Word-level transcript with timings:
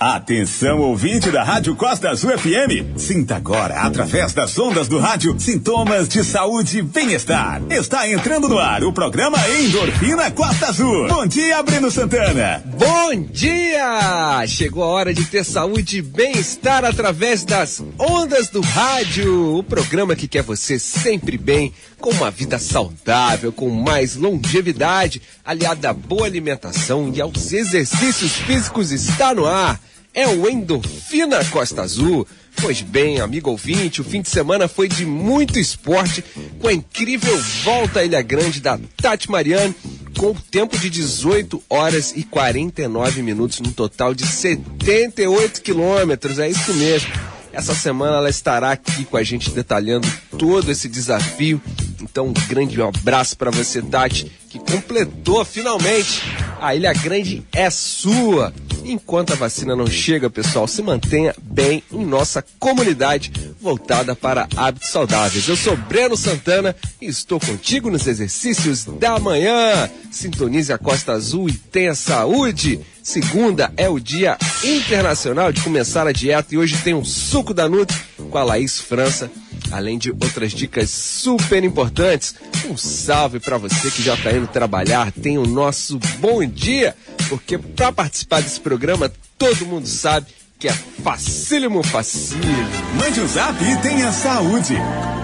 Atenção, 0.00 0.78
ouvinte 0.78 1.30
da 1.30 1.44
Rádio 1.44 1.76
Costa 1.76 2.08
Azul 2.08 2.30
FM. 2.30 2.96
Sinta 2.96 3.36
agora, 3.36 3.82
através 3.82 4.32
das 4.32 4.58
ondas 4.58 4.88
do 4.88 4.98
rádio, 4.98 5.38
sintomas 5.38 6.08
de 6.08 6.24
saúde 6.24 6.78
e 6.78 6.82
bem-estar. 6.82 7.60
Está 7.68 8.08
entrando 8.08 8.48
no 8.48 8.58
ar 8.58 8.82
o 8.82 8.94
programa 8.94 9.36
Endorfina 9.46 10.30
Costa 10.30 10.68
Azul. 10.68 11.06
Bom 11.06 11.26
dia, 11.26 11.62
Breno 11.62 11.90
Santana. 11.90 12.64
Bom 12.78 13.26
dia! 13.30 14.42
Chegou 14.46 14.84
a 14.84 14.86
hora 14.86 15.12
de 15.12 15.22
ter 15.26 15.44
saúde 15.44 15.98
e 15.98 16.02
bem-estar 16.02 16.82
através 16.82 17.44
das 17.44 17.82
ondas 17.98 18.48
do 18.48 18.62
rádio. 18.62 19.54
O 19.54 19.62
programa 19.62 20.16
que 20.16 20.26
quer 20.26 20.42
você 20.42 20.78
sempre 20.78 21.36
bem, 21.36 21.74
com 22.00 22.08
uma 22.08 22.30
vida 22.30 22.58
saudável, 22.58 23.52
com 23.52 23.68
mais 23.68 24.16
longevidade, 24.16 25.20
aliada 25.44 25.90
à 25.90 25.92
boa 25.92 26.24
alimentação 26.24 27.12
e 27.14 27.20
aos 27.20 27.52
exercícios 27.52 28.36
físicos, 28.36 28.92
está 28.92 29.34
no 29.34 29.44
ar 29.44 29.78
é 30.14 30.26
o 30.26 30.48
Endorfina 30.48 31.44
Costa 31.46 31.82
Azul. 31.82 32.26
Pois 32.60 32.82
bem, 32.82 33.20
amigo 33.20 33.50
ouvinte, 33.50 34.00
o 34.00 34.04
fim 34.04 34.20
de 34.20 34.28
semana 34.28 34.68
foi 34.68 34.88
de 34.88 35.06
muito 35.06 35.58
esporte, 35.58 36.22
com 36.58 36.68
a 36.68 36.72
incrível 36.72 37.36
volta 37.64 38.00
à 38.00 38.04
Ilha 38.04 38.20
Grande 38.20 38.60
da 38.60 38.78
Tati 38.96 39.30
Mariano, 39.30 39.74
com 40.18 40.34
tempo 40.34 40.76
de 40.78 40.90
18 40.90 41.62
horas 41.70 42.12
e 42.14 42.22
49 42.22 43.22
minutos, 43.22 43.60
num 43.60 43.72
total 43.72 44.14
de 44.14 44.26
78 44.26 45.62
quilômetros, 45.62 46.38
é 46.38 46.50
isso 46.50 46.74
mesmo. 46.74 47.10
Essa 47.52 47.74
semana 47.74 48.16
ela 48.16 48.30
estará 48.30 48.70
aqui 48.70 49.04
com 49.04 49.16
a 49.16 49.22
gente 49.22 49.50
detalhando 49.50 50.06
todo 50.38 50.70
esse 50.70 50.88
desafio. 50.88 51.60
Então, 52.00 52.28
um 52.28 52.32
grande 52.48 52.80
abraço 52.80 53.36
para 53.36 53.50
você, 53.50 53.82
Tati, 53.82 54.30
que 54.50 54.58
completou 54.58 55.44
finalmente. 55.44 56.22
A 56.60 56.74
Ilha 56.74 56.92
Grande 56.92 57.42
é 57.52 57.70
sua. 57.70 58.52
Enquanto 58.84 59.32
a 59.32 59.36
vacina 59.36 59.76
não 59.76 59.86
chega, 59.86 60.28
pessoal, 60.28 60.66
se 60.66 60.82
mantenha 60.82 61.34
bem 61.40 61.82
em 61.92 62.04
nossa 62.04 62.44
comunidade 62.58 63.30
voltada 63.60 64.16
para 64.16 64.48
hábitos 64.56 64.90
saudáveis. 64.90 65.46
Eu 65.46 65.56
sou 65.56 65.76
Breno 65.76 66.16
Santana 66.16 66.74
e 67.00 67.06
estou 67.06 67.38
contigo 67.38 67.90
nos 67.90 68.06
exercícios 68.06 68.84
da 68.84 69.18
manhã. 69.18 69.88
Sintonize 70.10 70.72
a 70.72 70.78
Costa 70.78 71.12
Azul 71.12 71.48
e 71.48 71.52
tenha 71.52 71.94
saúde. 71.94 72.80
Segunda 73.02 73.72
é 73.76 73.88
o 73.88 74.00
Dia 74.00 74.36
Internacional 74.64 75.52
de 75.52 75.62
começar 75.62 76.06
a 76.06 76.12
dieta 76.12 76.54
e 76.54 76.58
hoje 76.58 76.78
tem 76.78 76.94
um 76.94 77.04
suco 77.04 77.54
da 77.54 77.68
Nutri 77.68 77.96
com 78.30 78.38
a 78.38 78.44
Laís 78.44 78.80
França, 78.80 79.30
além 79.70 79.98
de 79.98 80.10
outras 80.10 80.52
dicas 80.52 80.90
super 80.90 81.62
importantes. 81.64 82.34
Um 82.68 82.76
salve 82.76 83.40
para 83.40 83.58
você 83.58 83.90
que 83.90 84.02
já 84.02 84.14
está 84.14 84.32
indo 84.32 84.46
trabalhar, 84.46 85.12
tem 85.12 85.38
o 85.38 85.46
nosso 85.46 85.98
bom 86.18 86.44
dia, 86.46 86.94
porque 87.28 87.58
para 87.58 87.92
participar 87.92 88.42
desse 88.42 88.60
programa 88.60 89.10
todo 89.38 89.66
mundo 89.66 89.86
sabe 89.86 90.26
que 90.60 90.68
é 90.68 90.72
facílimo, 90.72 91.82
facílimo. 91.82 92.68
Mande 92.94 93.20
o 93.20 93.24
um 93.24 93.28
zap 93.28 93.64
e 93.64 93.76
tenha 93.78 94.12
saúde. 94.12 94.74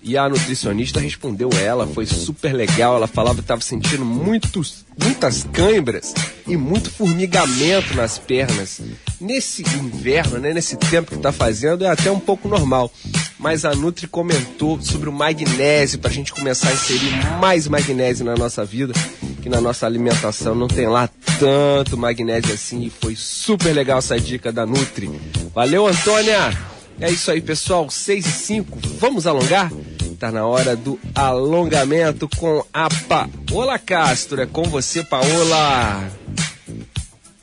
E 0.07 0.19
a 0.19 0.29
nutricionista 0.29 1.01
respondeu 1.01 1.49
ela, 1.59 1.87
foi 1.87 2.05
super 2.05 2.53
legal. 2.53 2.95
Ela 2.95 3.07
falava 3.07 3.37
que 3.37 3.41
estava 3.41 3.63
sentindo 3.63 4.05
muitos, 4.05 4.85
muitas 5.03 5.45
câimbras 5.51 6.13
e 6.47 6.59
muito 6.59 6.91
formigamento 6.91 7.95
nas 7.95 8.19
pernas. 8.19 8.83
Nesse 9.19 9.63
inverno, 9.63 10.39
né, 10.39 10.53
nesse 10.53 10.77
tempo 10.77 11.11
que 11.11 11.17
está 11.17 11.33
fazendo, 11.33 11.87
é 11.87 11.89
até 11.89 12.11
um 12.11 12.21
pouco 12.21 12.47
normal. 12.49 12.93
Mas 13.39 13.65
a 13.65 13.75
Nutri 13.75 14.07
comentou 14.07 14.79
sobre 14.83 15.09
o 15.09 15.13
magnésio, 15.13 15.99
para 15.99 16.11
a 16.11 16.15
gente 16.15 16.35
começar 16.35 16.69
a 16.69 16.75
inserir 16.75 17.11
mais 17.41 17.67
magnésio 17.67 18.27
na 18.27 18.35
nossa 18.35 18.63
vida, 18.63 18.93
que 19.43 19.49
na 19.49 19.61
nossa 19.61 19.87
alimentação 19.87 20.55
não 20.55 20.69
tem 20.69 20.87
lá 20.87 21.09
tanto 21.39 21.97
magnésio 21.97 22.53
assim. 22.53 22.83
E 22.83 22.91
foi 22.91 23.17
super 23.17 23.73
legal 23.73 24.01
essa 24.01 24.21
dica 24.21 24.53
da 24.53 24.67
Nutri. 24.67 25.11
Valeu, 25.55 25.87
Antônia! 25.87 26.53
É 27.01 27.11
isso 27.11 27.31
aí, 27.31 27.41
pessoal. 27.41 27.89
6 27.91 28.27
e 28.27 28.31
5. 28.31 28.79
Vamos 29.01 29.27
alongar? 29.27 29.73
Tá 30.25 30.33
na 30.33 30.47
hora 30.47 30.75
do 30.75 30.99
alongamento 31.15 32.27
com 32.39 32.65
a 32.73 32.89
Paola 33.07 33.79
Castro. 33.79 34.41
É 34.41 34.47
com 34.47 34.63
você, 34.63 35.05
Paola. 35.05 36.03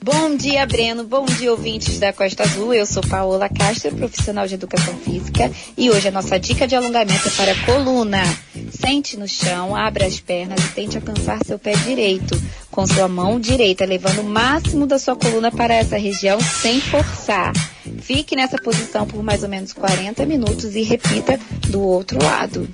Bom 0.04 0.36
dia, 0.36 0.66
Breno. 0.66 1.04
Bom 1.04 1.26
dia, 1.26 1.52
ouvintes 1.52 2.00
da 2.00 2.12
Costa 2.12 2.42
Azul. 2.42 2.74
Eu 2.74 2.88
sou 2.88 3.04
Paola 3.04 3.48
Castro, 3.48 3.96
profissional 3.96 4.48
de 4.48 4.56
educação 4.56 4.96
física, 4.98 5.52
e 5.78 5.92
hoje 5.92 6.08
a 6.08 6.12
nossa 6.12 6.40
dica 6.40 6.68
de 6.68 6.76
alongamento 6.76 7.28
é 7.28 7.32
para 7.32 7.52
a 7.52 7.66
coluna. 7.66 8.24
Sente 8.72 9.16
no 9.16 9.28
chão, 9.28 9.76
abra 9.76 10.08
as 10.08 10.20
pernas 10.20 10.60
e 10.60 10.70
tente 10.70 10.98
alcançar 10.98 11.46
seu 11.46 11.60
pé 11.60 11.74
direito 11.74 12.36
com 12.72 12.88
sua 12.88 13.08
mão 13.08 13.40
direita, 13.40 13.86
levando 13.86 14.22
o 14.22 14.24
máximo 14.24 14.88
da 14.88 14.98
sua 14.98 15.16
coluna 15.16 15.52
para 15.52 15.76
essa 15.76 16.00
região 16.00 16.40
sem 16.40 16.82
forçar. 16.82 17.54
Fique 18.02 18.36
nessa 18.36 18.58
posição 18.58 19.06
por 19.06 19.22
mais 19.22 19.44
ou 19.44 19.50
menos 19.50 19.72
40 19.72 20.26
minutos 20.26 20.76
e 20.76 20.82
repita 20.82 21.40
do 21.70 21.80
outro 21.80 22.18
lado. 22.24 22.68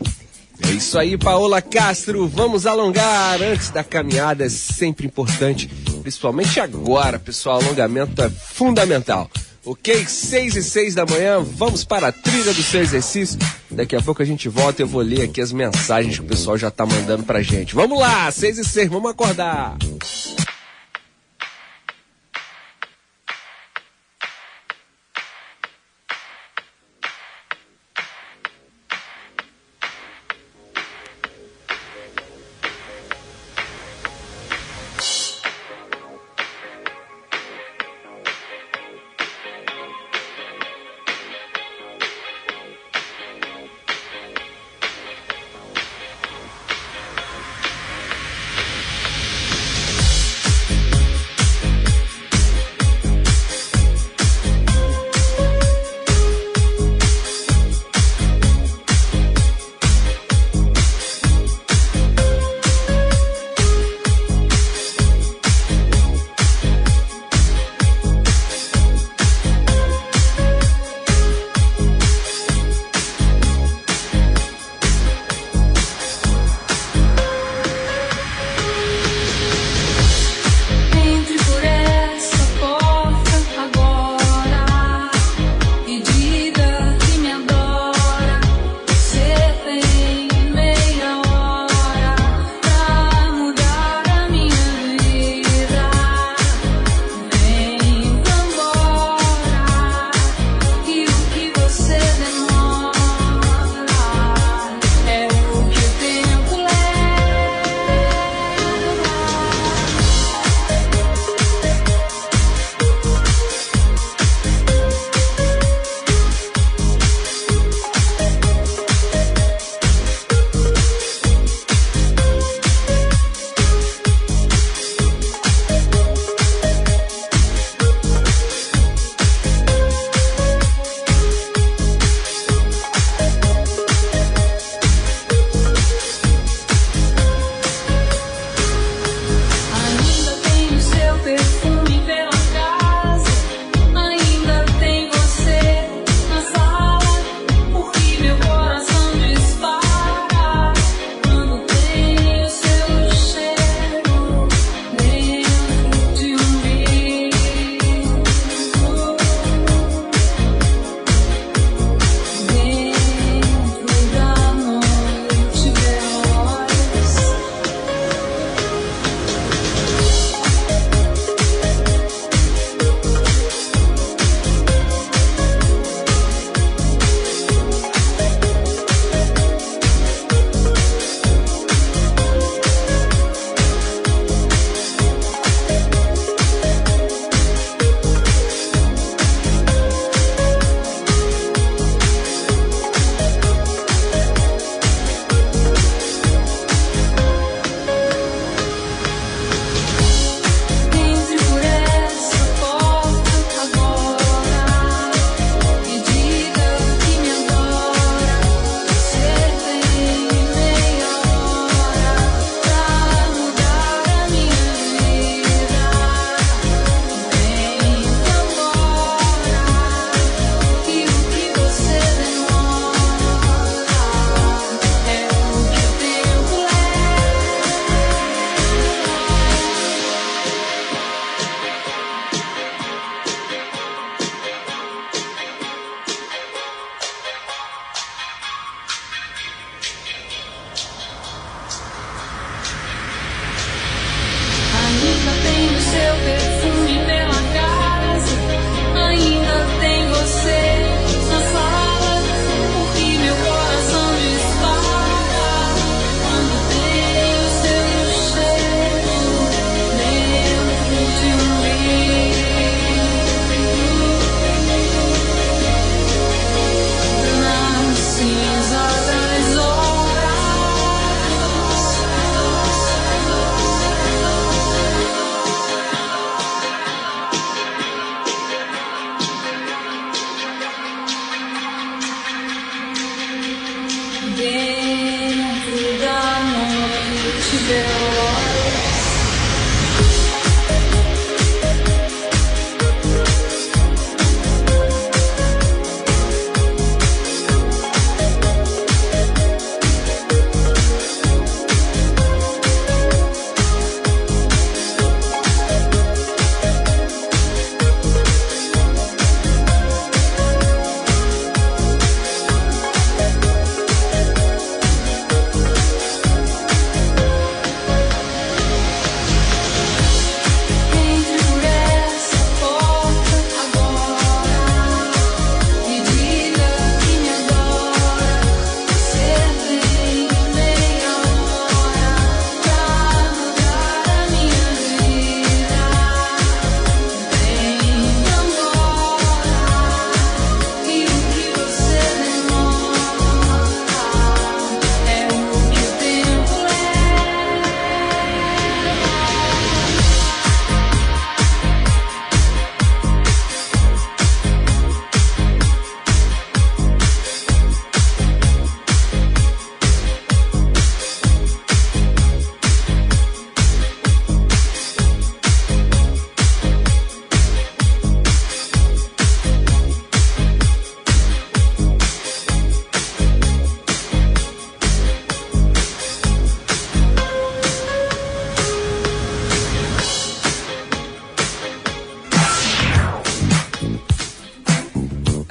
É 0.65 0.71
isso 0.71 0.97
aí, 0.97 1.17
Paola 1.17 1.61
Castro. 1.61 2.25
Vamos 2.25 2.65
alongar 2.65 3.41
antes 3.41 3.69
da 3.69 3.83
caminhada, 3.83 4.45
é 4.45 4.49
sempre 4.49 5.05
importante 5.05 5.69
principalmente 6.07 6.57
agora, 6.61 7.19
pessoal. 7.19 7.59
Alongamento 7.61 8.21
é 8.21 8.29
fundamental. 8.29 9.29
Ok? 9.65 10.07
6 10.07 10.55
e 10.55 10.63
6 10.63 10.95
da 10.95 11.05
manhã, 11.05 11.41
vamos 11.43 11.83
para 11.83 12.07
a 12.07 12.11
trilha 12.13 12.53
do 12.53 12.63
seu 12.63 12.81
exercício. 12.81 13.37
Daqui 13.69 13.93
a 13.93 14.01
pouco 14.01 14.21
a 14.21 14.25
gente 14.25 14.47
volta 14.47 14.81
e 14.81 14.83
eu 14.83 14.87
vou 14.87 15.01
ler 15.01 15.23
aqui 15.23 15.41
as 15.41 15.51
mensagens 15.51 16.15
que 16.15 16.21
o 16.21 16.27
pessoal 16.27 16.57
já 16.57 16.69
está 16.69 16.85
mandando 16.85 17.23
pra 17.23 17.41
gente. 17.41 17.75
Vamos 17.75 17.99
lá, 17.99 18.31
6 18.31 18.59
e 18.59 18.63
6, 18.63 18.87
vamos 18.87 19.11
acordar. 19.11 19.75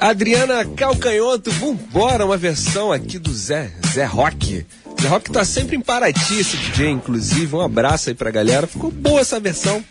Adriana 0.07 0.63
Calcanhoto, 0.63 1.51
vambora, 1.51 2.25
uma 2.25 2.37
versão 2.37 2.93
aqui 2.93 3.19
do 3.19 3.33
Zé, 3.33 3.73
Zé 3.93 4.05
Rock. 4.05 4.65
Zé 5.01 5.07
Rock 5.09 5.29
tá 5.29 5.43
sempre 5.43 5.75
em 5.75 5.81
Paraty, 5.81 6.39
esse 6.39 6.55
DJ, 6.55 6.91
inclusive. 6.91 7.53
Um 7.53 7.59
abraço 7.59 8.07
aí 8.07 8.15
pra 8.15 8.31
galera. 8.31 8.65
Ficou 8.65 8.89
boa 8.89 9.19
essa 9.19 9.37
versão. 9.37 9.83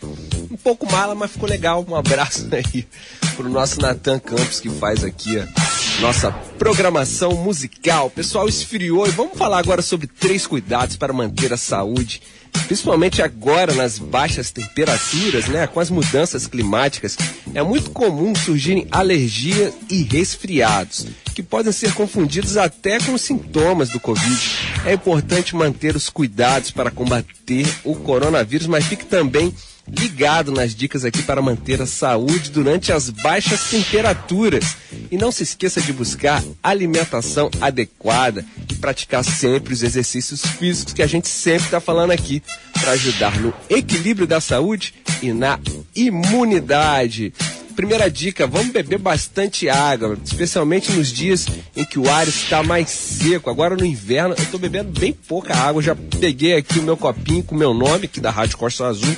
Um 0.50 0.56
pouco 0.56 0.90
mala, 0.90 1.14
mas 1.14 1.32
ficou 1.32 1.46
legal. 1.46 1.84
Um 1.86 1.94
abraço 1.94 2.48
aí 2.50 2.88
pro 3.36 3.50
nosso 3.50 3.78
Natan 3.78 4.18
Campos 4.18 4.58
que 4.58 4.70
faz 4.70 5.04
aqui 5.04 5.38
a 5.38 5.65
nossa 6.00 6.30
programação 6.58 7.32
musical. 7.32 8.10
pessoal 8.10 8.48
esfriou 8.48 9.06
e 9.06 9.10
vamos 9.10 9.36
falar 9.36 9.58
agora 9.58 9.82
sobre 9.82 10.06
três 10.06 10.46
cuidados 10.46 10.96
para 10.96 11.12
manter 11.12 11.52
a 11.52 11.56
saúde 11.56 12.20
principalmente 12.64 13.22
agora 13.22 13.74
nas 13.74 13.98
baixas 13.98 14.50
temperaturas, 14.50 15.46
né, 15.48 15.66
com 15.66 15.80
as 15.80 15.90
mudanças 15.90 16.46
climáticas, 16.46 17.16
é 17.54 17.62
muito 17.62 17.90
comum 17.90 18.34
surgirem 18.34 18.86
alergias 18.90 19.74
e 19.90 20.02
resfriados, 20.02 21.06
que 21.34 21.42
podem 21.42 21.72
ser 21.72 21.92
confundidos 21.92 22.56
até 22.56 22.98
com 22.98 23.16
sintomas 23.18 23.90
do 23.90 24.00
Covid. 24.00 24.58
É 24.84 24.94
importante 24.94 25.54
manter 25.54 25.94
os 25.94 26.08
cuidados 26.08 26.70
para 26.70 26.90
combater 26.90 27.66
o 27.84 27.94
coronavírus, 27.94 28.66
mas 28.66 28.86
fique 28.86 29.04
também 29.04 29.54
ligado 29.88 30.50
nas 30.50 30.74
dicas 30.74 31.04
aqui 31.04 31.22
para 31.22 31.40
manter 31.40 31.80
a 31.80 31.86
saúde 31.86 32.50
durante 32.50 32.92
as 32.92 33.10
baixas 33.10 33.70
temperaturas. 33.70 34.76
E 35.10 35.16
não 35.16 35.30
se 35.30 35.42
esqueça 35.42 35.80
de 35.80 35.92
buscar 35.92 36.42
alimentação 36.62 37.50
adequada 37.60 38.44
e 38.70 38.74
praticar 38.74 39.24
sempre 39.24 39.72
os 39.72 39.82
exercícios 39.82 40.42
físicos 40.42 40.92
que 40.92 41.02
a 41.02 41.06
gente 41.06 41.28
sempre 41.28 41.66
está 41.66 41.80
falando 41.80 42.10
aqui 42.10 42.42
para 42.80 42.92
ajudar 42.92 43.38
no 43.40 43.54
equilíbrio 43.70 44.26
da 44.26 44.40
saúde 44.40 44.94
e 45.22 45.32
na 45.32 45.58
imunidade. 45.94 47.32
Primeira 47.76 48.10
dica, 48.10 48.46
vamos 48.46 48.72
beber 48.72 48.98
bastante 48.98 49.68
água, 49.68 50.16
especialmente 50.24 50.90
nos 50.92 51.12
dias 51.12 51.46
em 51.76 51.84
que 51.84 51.98
o 51.98 52.10
ar 52.10 52.26
está 52.26 52.62
mais 52.62 52.88
seco. 52.88 53.50
Agora 53.50 53.76
no 53.76 53.84
inverno 53.84 54.34
eu 54.36 54.42
estou 54.42 54.58
bebendo 54.58 54.98
bem 54.98 55.12
pouca 55.12 55.54
água, 55.54 55.82
já 55.82 55.94
peguei 55.94 56.56
aqui 56.56 56.78
o 56.78 56.82
meu 56.82 56.96
copinho 56.96 57.44
com 57.44 57.54
o 57.54 57.58
meu 57.58 57.74
nome 57.74 58.06
aqui 58.06 58.18
da 58.18 58.30
Rádio 58.30 58.56
Costa 58.56 58.86
Azul 58.86 59.14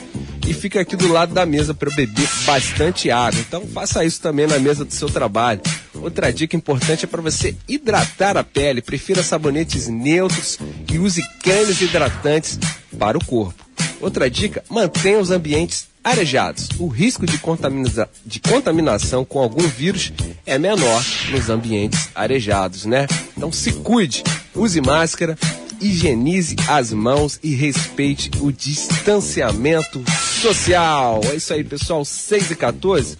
e 0.49 0.55
fica 0.55 0.81
aqui 0.81 0.97
do 0.97 1.13
lado 1.13 1.35
da 1.35 1.45
mesa 1.45 1.75
para 1.75 1.95
beber 1.95 2.27
bastante 2.47 3.11
água. 3.11 3.39
Então 3.39 3.67
faça 3.67 4.03
isso 4.03 4.19
também 4.19 4.47
na 4.47 4.59
mesa 4.59 4.83
do 4.83 4.95
seu 4.95 5.09
trabalho. 5.11 5.61
Outra 5.95 6.33
dica 6.33 6.57
importante 6.57 7.05
é 7.05 7.09
para 7.09 7.21
você 7.21 7.55
hidratar 7.69 8.35
a 8.39 8.43
pele. 8.43 8.81
Prefira 8.81 9.23
sabonetes 9.23 9.89
neutros 9.89 10.59
e 10.91 10.99
use 10.99 11.23
cremes 11.43 11.79
hidratantes 11.83 12.59
para 12.99 13.19
o 13.19 13.25
corpo. 13.25 13.63
Outra 14.01 14.31
dica: 14.31 14.65
mantenha 14.71 15.19
os 15.19 15.31
ambientes 15.31 15.89
arejados. 16.03 16.69
O 16.79 16.89
risco 16.89 17.27
de, 17.27 17.37
contamina 17.37 18.09
de 18.25 18.41
contaminação 18.41 19.27
com 19.27 19.41
algum 19.41 19.69
vírus 19.69 20.13
é 20.47 20.59
menor 20.59 21.05
nos 21.31 21.51
ambientes 21.51 22.09
arejados, 22.15 22.87
né? 22.87 23.07
Então 23.37 23.53
se 23.53 23.73
cuide, 23.73 24.25
use 24.55 24.81
máscara, 24.81 25.37
higienize 25.81 26.57
as 26.69 26.93
mãos 26.93 27.39
e 27.43 27.55
respeite 27.55 28.31
o 28.41 28.53
distanciamento 28.53 30.03
social. 30.41 31.21
É 31.25 31.37
isso 31.37 31.53
aí, 31.53 31.65
pessoal. 31.65 32.05
6 32.05 32.51
e 32.51 32.57
14. 32.57 33.19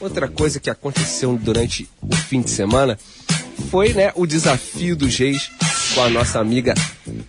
Outra 0.00 0.28
coisa 0.28 0.58
que 0.58 0.70
aconteceu 0.70 1.38
durante 1.40 1.88
o 2.00 2.14
fim 2.16 2.40
de 2.40 2.50
semana 2.50 2.98
foi 3.70 3.92
né, 3.92 4.12
o 4.14 4.26
desafio 4.26 4.96
dos 4.96 5.16
reis 5.16 5.50
com 5.94 6.02
a 6.02 6.10
nossa 6.10 6.40
amiga 6.40 6.74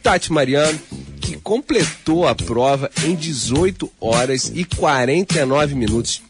Tati 0.01 0.31
Mariano, 0.31 0.79
que 1.21 1.37
completou 1.37 2.27
a 2.27 2.33
prova 2.33 2.89
em 3.03 3.15
18 3.15 3.91
horas 3.99 4.51
e 4.53 4.65
49 4.65 5.75
minutos. 5.75 6.21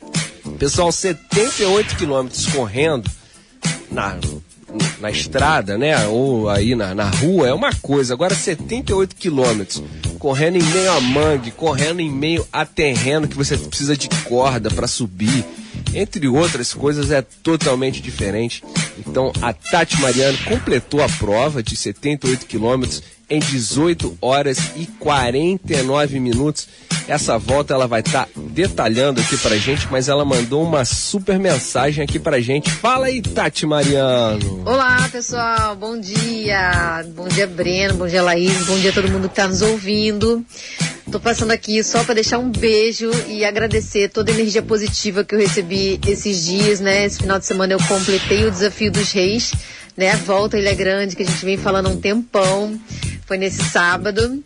Pessoal, 0.60 0.92
78 0.92 1.96
quilômetros 1.96 2.46
correndo 2.48 3.10
na 3.90 4.18
na 5.00 5.10
estrada, 5.12 5.78
né? 5.78 6.08
Ou 6.08 6.50
aí 6.50 6.76
na, 6.76 6.96
na 6.96 7.10
rua 7.10 7.48
é 7.48 7.54
uma 7.54 7.74
coisa. 7.76 8.14
Agora 8.14 8.34
78 8.34 9.16
quilômetros, 9.16 9.84
correndo 10.20 10.58
em 10.58 10.64
meio 10.64 10.92
a 10.92 11.02
mangue, 11.02 11.52
correndo 11.52 12.00
em 12.00 12.10
meio 12.10 12.48
a 12.52 12.66
terreno 12.66 13.28
que 13.28 13.36
você 13.36 13.58
precisa 13.58 13.96
de 13.96 14.10
corda 14.26 14.70
para 14.70 14.88
subir, 14.88 15.46
entre 15.94 16.28
outras 16.28 16.74
coisas, 16.74 17.12
é 17.12 17.22
totalmente 17.22 18.02
diferente. 18.02 18.64
Então 18.98 19.32
a 19.42 19.54
Tati 19.54 20.00
Mariano 20.02 20.38
completou 20.46 21.02
a 21.04 21.10
prova 21.10 21.62
de 21.62 21.76
78 21.76 22.46
quilômetros 22.46 23.04
em 23.34 23.40
18 23.40 24.18
horas 24.22 24.60
e 24.76 24.86
49 24.86 26.20
minutos. 26.20 26.68
Essa 27.08 27.38
volta 27.38 27.74
ela 27.74 27.88
vai 27.88 28.02
estar 28.02 28.26
tá 28.26 28.32
detalhando 28.36 29.20
aqui 29.20 29.36
pra 29.38 29.58
gente, 29.58 29.88
mas 29.90 30.08
ela 30.08 30.24
mandou 30.24 30.64
uma 30.64 30.86
super 30.86 31.40
mensagem 31.40 32.04
aqui 32.04 32.20
pra 32.20 32.40
gente. 32.40 32.70
Fala 32.70 33.08
aí, 33.08 33.22
Tati 33.22 33.66
Mariano. 33.66 34.62
Olá, 34.66 35.10
pessoal. 35.12 35.76
Bom 35.76 36.00
dia. 36.00 37.04
Bom 37.16 37.28
dia, 37.28 37.48
Breno. 37.48 37.96
Bom 37.96 38.08
dia, 38.08 38.22
Laís. 38.22 38.66
Bom 38.68 38.78
dia 38.78 38.92
a 38.92 38.94
todo 38.94 39.10
mundo 39.10 39.28
que 39.28 39.36
tá 39.36 39.48
nos 39.48 39.62
ouvindo. 39.64 40.46
Tô 41.12 41.20
passando 41.20 41.52
aqui 41.52 41.84
só 41.84 42.04
para 42.04 42.16
deixar 42.16 42.38
um 42.38 42.50
beijo 42.50 43.12
e 43.28 43.44
agradecer 43.44 44.10
toda 44.10 44.32
a 44.32 44.34
energia 44.34 44.62
positiva 44.62 45.24
que 45.24 45.36
eu 45.36 45.40
recebi 45.40 46.00
esses 46.08 46.46
dias, 46.46 46.80
né? 46.80 47.06
Esse 47.06 47.20
final 47.20 47.38
de 47.38 47.46
semana 47.46 47.74
eu 47.74 47.80
completei 47.88 48.46
o 48.46 48.52
desafio 48.52 48.92
dos 48.92 49.12
reis, 49.12 49.54
né? 49.96 50.16
Volta 50.18 50.58
Ilha 50.58 50.74
Grande, 50.74 51.16
que 51.16 51.24
a 51.24 51.26
gente 51.26 51.44
vem 51.46 51.58
falando 51.58 51.88
há 51.88 51.90
um 51.90 52.00
tempão. 52.00 52.80
Foi 53.26 53.38
nesse 53.38 53.64
sábado. 53.64 54.44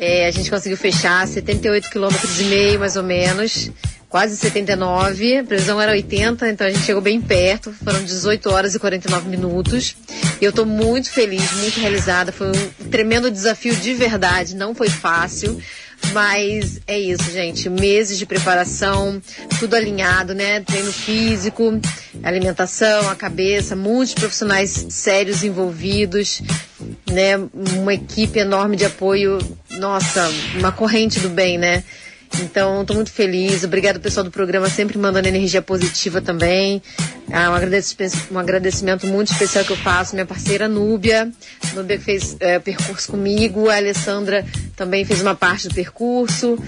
É, 0.00 0.26
a 0.26 0.30
gente 0.30 0.50
conseguiu 0.50 0.76
fechar 0.76 1.26
78 1.26 1.90
quilômetros 1.90 2.40
e 2.40 2.44
meio, 2.44 2.78
mais 2.78 2.96
ou 2.96 3.02
menos. 3.02 3.70
Quase 4.08 4.36
79, 4.36 5.38
a 5.38 5.44
previsão 5.44 5.80
era 5.80 5.90
80, 5.90 6.48
então 6.48 6.66
a 6.66 6.70
gente 6.70 6.84
chegou 6.84 7.02
bem 7.02 7.20
perto. 7.20 7.72
Foram 7.72 8.04
18 8.04 8.48
horas 8.48 8.74
e 8.74 8.78
49 8.78 9.28
minutos. 9.28 9.96
E 10.40 10.44
eu 10.44 10.50
estou 10.50 10.64
muito 10.64 11.10
feliz, 11.10 11.52
muito 11.54 11.80
realizada. 11.80 12.30
Foi 12.30 12.48
um 12.48 12.88
tremendo 12.90 13.28
desafio 13.28 13.74
de 13.74 13.92
verdade, 13.92 14.54
não 14.54 14.72
foi 14.72 14.88
fácil. 14.88 15.60
Mas 16.12 16.80
é 16.86 16.98
isso, 16.98 17.30
gente. 17.30 17.68
Meses 17.68 18.18
de 18.18 18.26
preparação, 18.26 19.20
tudo 19.58 19.74
alinhado, 19.74 20.34
né? 20.34 20.60
Treino 20.60 20.92
físico, 20.92 21.80
alimentação, 22.22 23.08
a 23.08 23.14
cabeça, 23.14 23.74
muitos 23.74 24.14
profissionais 24.14 24.86
sérios 24.90 25.42
envolvidos, 25.42 26.42
né? 27.10 27.36
Uma 27.76 27.94
equipe 27.94 28.38
enorme 28.38 28.76
de 28.76 28.84
apoio. 28.84 29.38
Nossa, 29.72 30.30
uma 30.56 30.70
corrente 30.70 31.18
do 31.20 31.28
bem, 31.28 31.58
né? 31.58 31.82
Então, 32.40 32.82
estou 32.82 32.96
muito 32.96 33.10
feliz. 33.10 33.64
Obrigado, 33.64 34.00
pessoal 34.00 34.24
do 34.24 34.30
programa, 34.30 34.68
sempre 34.68 34.98
mandando 34.98 35.28
energia 35.28 35.62
positiva 35.62 36.20
também. 36.20 36.82
Ah, 37.32 37.50
um, 37.50 37.54
agradecimento, 37.54 38.18
um, 38.30 38.38
agradecimento, 38.38 39.06
muito 39.06 39.32
especial 39.32 39.64
que 39.64 39.72
eu 39.72 39.76
faço, 39.76 40.14
minha 40.14 40.26
parceira 40.26 40.68
Núbia. 40.68 41.30
Núbia 41.74 42.00
fez 42.00 42.36
é, 42.40 42.58
percurso 42.58 43.10
comigo. 43.10 43.68
A 43.68 43.76
Alessandra 43.76 44.44
também 44.76 45.04
fez 45.04 45.20
uma 45.20 45.34
parte 45.34 45.68
do 45.68 45.74
percurso. 45.74 46.58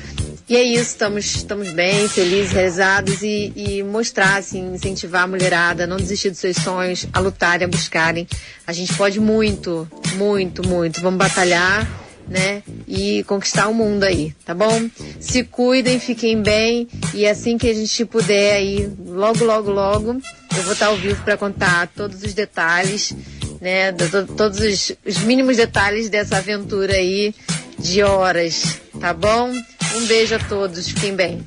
E 0.48 0.56
é 0.56 0.62
isso, 0.62 0.90
estamos, 0.90 1.24
estamos 1.24 1.70
bem, 1.70 2.08
felizes, 2.08 2.52
realizados 2.52 3.20
e, 3.22 3.52
e 3.56 3.82
mostrar, 3.82 4.36
assim, 4.36 4.74
incentivar 4.74 5.24
a 5.24 5.26
mulherada 5.26 5.84
a 5.84 5.86
não 5.88 5.96
desistir 5.96 6.30
dos 6.30 6.38
seus 6.38 6.56
sonhos, 6.56 7.06
a 7.12 7.18
lutarem, 7.18 7.64
a 7.64 7.68
buscarem. 7.68 8.28
A 8.64 8.72
gente 8.72 8.94
pode 8.94 9.18
muito, 9.18 9.88
muito, 10.14 10.66
muito. 10.66 11.00
Vamos 11.00 11.18
batalhar 11.18 12.05
né? 12.28 12.62
E 12.86 13.22
conquistar 13.24 13.68
o 13.68 13.74
mundo 13.74 14.04
aí, 14.04 14.34
tá 14.44 14.54
bom? 14.54 14.88
Se 15.20 15.44
cuidem, 15.44 16.00
fiquem 16.00 16.42
bem 16.42 16.88
e 17.14 17.26
assim 17.26 17.56
que 17.56 17.68
a 17.68 17.74
gente 17.74 18.04
puder 18.04 18.56
aí, 18.56 18.90
logo, 19.06 19.44
logo, 19.44 19.70
logo, 19.70 20.20
eu 20.56 20.62
vou 20.62 20.72
estar 20.72 20.86
ao 20.86 20.96
vivo 20.96 21.22
para 21.22 21.36
contar 21.36 21.88
todos 21.88 22.22
os 22.22 22.34
detalhes, 22.34 23.14
né? 23.60 23.92
Todos 24.36 24.58
os, 24.58 24.92
os 25.06 25.18
mínimos 25.18 25.56
detalhes 25.56 26.08
dessa 26.08 26.38
aventura 26.38 26.94
aí 26.94 27.34
de 27.78 28.02
horas, 28.02 28.80
tá 29.00 29.12
bom? 29.12 29.52
Um 29.94 30.06
beijo 30.06 30.34
a 30.34 30.38
todos, 30.38 30.88
fiquem 30.88 31.14
bem. 31.14 31.46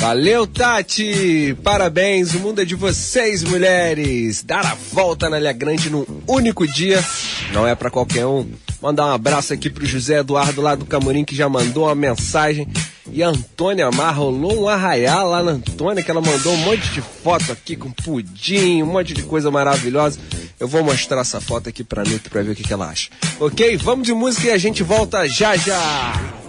Valeu, 0.00 0.46
Tati! 0.46 1.54
Parabéns, 1.62 2.32
o 2.32 2.40
mundo 2.40 2.62
é 2.62 2.64
de 2.64 2.74
vocês, 2.74 3.42
mulheres! 3.42 4.42
Dar 4.42 4.64
a 4.64 4.74
volta 4.74 5.28
na 5.28 5.38
Ilha 5.38 5.52
Grande 5.52 5.90
num 5.90 6.06
único 6.26 6.66
dia 6.66 7.04
não 7.52 7.68
é 7.68 7.74
para 7.74 7.90
qualquer 7.90 8.24
um. 8.24 8.48
Mandar 8.80 9.04
um 9.04 9.12
abraço 9.12 9.52
aqui 9.52 9.68
pro 9.68 9.84
José 9.84 10.20
Eduardo 10.20 10.62
lá 10.62 10.74
do 10.74 10.86
Camorim 10.86 11.22
que 11.22 11.36
já 11.36 11.50
mandou 11.50 11.84
uma 11.84 11.94
mensagem. 11.94 12.66
E 13.12 13.22
a 13.22 13.28
Antônia 13.28 13.90
Mar 13.90 14.12
rolou 14.12 14.62
um 14.62 14.68
arraial 14.70 15.28
lá 15.28 15.42
na 15.42 15.52
Antônia, 15.52 16.02
que 16.02 16.10
ela 16.10 16.22
mandou 16.22 16.54
um 16.54 16.58
monte 16.58 16.90
de 16.92 17.02
foto 17.02 17.52
aqui 17.52 17.76
com 17.76 17.90
pudim, 17.90 18.82
um 18.82 18.86
monte 18.86 19.12
de 19.12 19.22
coisa 19.24 19.50
maravilhosa. 19.50 20.18
Eu 20.58 20.66
vou 20.66 20.82
mostrar 20.82 21.20
essa 21.20 21.42
foto 21.42 21.68
aqui 21.68 21.84
pra 21.84 22.04
Nito 22.04 22.30
pra 22.30 22.40
ver 22.40 22.52
o 22.52 22.54
que, 22.54 22.62
que 22.62 22.72
ela 22.72 22.88
acha. 22.88 23.10
Ok? 23.38 23.76
Vamos 23.76 24.06
de 24.06 24.14
música 24.14 24.48
e 24.48 24.50
a 24.50 24.58
gente 24.58 24.82
volta 24.82 25.28
já 25.28 25.56
já! 25.56 26.39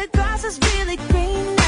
the 0.00 0.08
grass 0.16 0.44
is 0.44 0.58
really 0.74 0.96
green. 0.96 1.59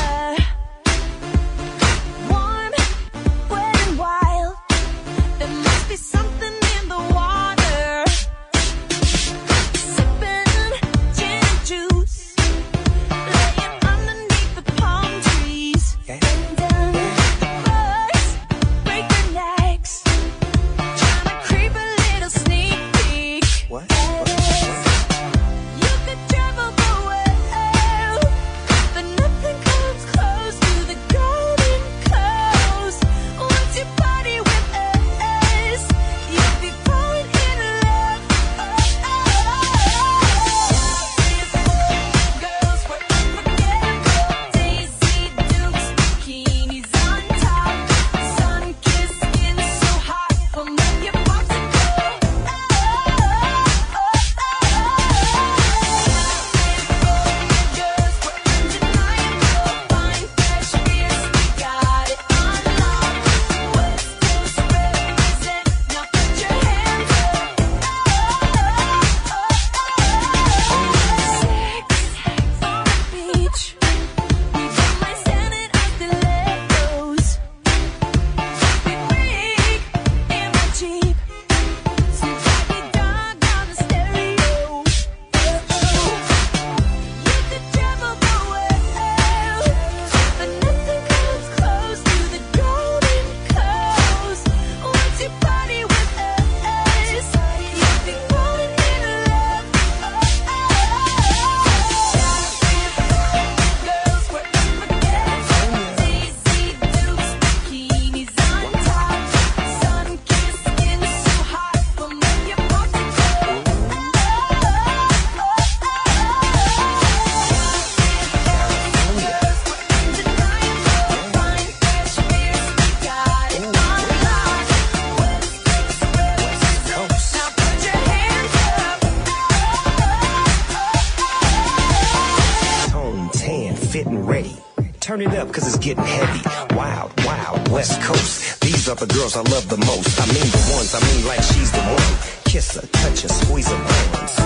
The 139.03 139.15
girls 139.15 139.37
I 139.37 139.43
love 139.51 139.69
the 139.69 139.79
most. 139.79 140.15
I 140.21 140.27
mean 140.27 140.47
the 140.47 140.63
ones, 140.77 140.95
I 140.95 141.01
mean 141.03 141.27
like 141.27 141.43
she's 141.43 141.73
the 141.73 141.81
one. 141.81 142.15
Kiss 142.45 142.77
her, 142.77 142.87
touch 142.87 143.23
her, 143.23 143.29
squeeze 143.29 143.67
her 143.67 143.75
bones. 143.75 144.37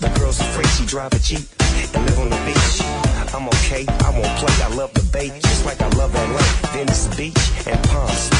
The 0.00 0.08
girl's 0.18 0.40
afraid 0.40 0.68
she 0.68 0.86
drive 0.86 1.12
a 1.12 1.18
Jeep 1.18 1.44
and 1.92 2.06
live 2.06 2.18
on 2.18 2.30
the 2.30 2.40
beach. 2.48 2.80
I'm 3.34 3.46
okay, 3.46 3.84
I 3.86 4.08
won't 4.08 4.38
play, 4.40 4.54
I 4.64 4.74
love 4.74 4.94
the 4.94 5.02
bay, 5.12 5.28
just 5.28 5.66
like 5.66 5.82
I 5.82 5.88
love 6.00 6.14
LA, 6.14 6.40
Venice 6.72 7.14
Beach, 7.14 7.36
and 7.66 7.78
Palm 7.84 8.08
Springs. 8.08 8.33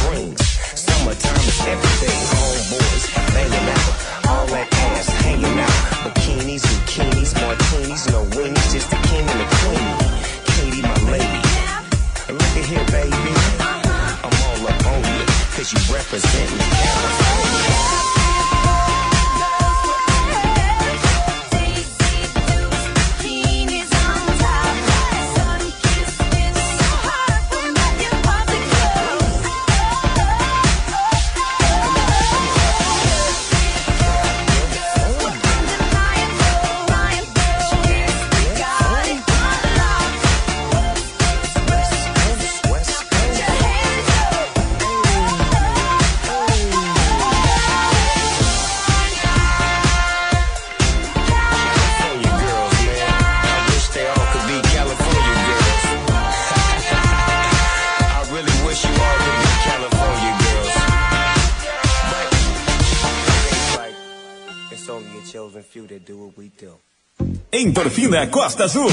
Endorfina 67.56 68.26
Costa 68.26 68.64
Azul. 68.64 68.90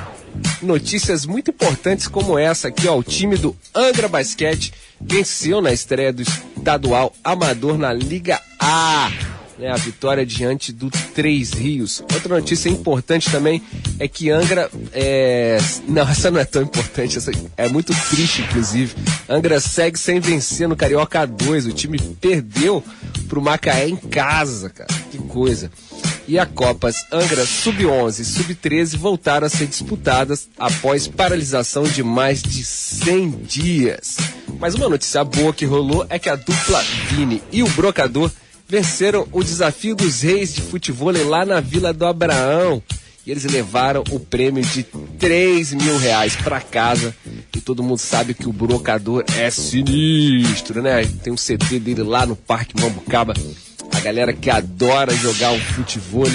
notícias 0.61 1.25
muito 1.25 1.51
importantes 1.51 2.07
como 2.07 2.39
essa 2.39 2.69
aqui, 2.69 2.87
ó. 2.87 2.97
O 2.97 3.03
time 3.03 3.35
do 3.35 3.53
Angra 3.75 4.07
Basquete 4.07 4.73
venceu 4.99 5.61
na 5.61 5.73
estreia 5.73 6.13
do 6.13 6.21
estadual 6.21 7.13
amador 7.21 7.77
na 7.77 7.91
Liga 7.91 8.39
A. 8.59 9.11
Né, 9.57 9.71
a 9.71 9.75
vitória 9.75 10.25
diante 10.25 10.73
do 10.73 10.89
Três 11.13 11.51
Rios. 11.51 12.03
Outra 12.13 12.35
notícia 12.35 12.67
importante 12.67 13.31
também 13.31 13.61
é 13.97 14.07
que 14.07 14.29
Angra. 14.29 14.69
É... 14.91 15.57
Não, 15.87 16.03
essa 16.09 16.29
não 16.29 16.39
é 16.39 16.45
tão 16.45 16.61
importante, 16.61 17.17
essa 17.17 17.31
é 17.55 17.69
muito 17.69 17.93
triste, 18.09 18.41
inclusive. 18.41 18.93
Angra 19.29 19.59
segue 19.61 19.97
sem 19.97 20.19
vencer 20.19 20.67
no 20.67 20.75
Carioca 20.75 21.25
2. 21.25 21.67
O 21.67 21.71
time 21.71 21.97
perdeu 22.19 22.83
pro 23.29 23.41
Macaé 23.41 23.87
em 23.87 23.95
casa, 23.95 24.69
cara. 24.69 24.93
Que 25.09 25.17
coisa. 25.19 25.71
E 26.27 26.39
a 26.39 26.45
Copas 26.45 27.05
Angra 27.11 27.45
Sub-11 27.45 28.19
e 28.19 28.25
Sub-13 28.25 28.97
voltaram 28.97 29.45
a 29.45 29.49
ser 29.49 29.67
disputadas 29.67 30.49
após 30.57 31.07
paralisação 31.07 31.83
de 31.83 32.01
mais 32.01 32.41
de 32.41 32.65
100 32.65 33.29
dias. 33.43 34.17
Mas 34.59 34.73
uma 34.73 34.89
notícia 34.89 35.23
boa 35.23 35.53
que 35.53 35.65
rolou 35.65 36.05
é 36.09 36.17
que 36.17 36.27
a 36.27 36.35
dupla 36.35 36.81
Vini 37.09 37.43
e 37.51 37.61
o 37.61 37.69
Brocador 37.69 38.31
venceram 38.67 39.27
o 39.31 39.43
desafio 39.43 39.95
dos 39.95 40.21
reis 40.21 40.53
de 40.53 40.61
futebol 40.61 41.11
lá 41.27 41.45
na 41.45 41.59
Vila 41.59 41.93
do 41.93 42.05
Abraão. 42.05 42.81
E 43.25 43.31
eles 43.31 43.43
levaram 43.45 44.03
o 44.11 44.19
prêmio 44.19 44.63
de 44.63 44.83
3 45.17 45.73
mil 45.73 45.97
reais 45.97 46.35
para 46.35 46.61
casa. 46.61 47.15
E 47.55 47.59
todo 47.59 47.81
mundo 47.81 47.97
sabe 47.97 48.35
que 48.35 48.47
o 48.47 48.53
brocador 48.53 49.23
é 49.35 49.49
sinistro, 49.49 50.79
né? 50.81 51.03
Tem 51.23 51.33
um 51.33 51.37
CD 51.37 51.79
dele 51.79 52.03
lá 52.03 52.25
no 52.25 52.35
Parque 52.35 52.79
Mambucaba. 52.79 53.33
A 53.91 53.99
galera 53.99 54.31
que 54.31 54.49
adora 54.49 55.15
jogar 55.15 55.53
o 55.53 55.59
futebol, 55.59 56.27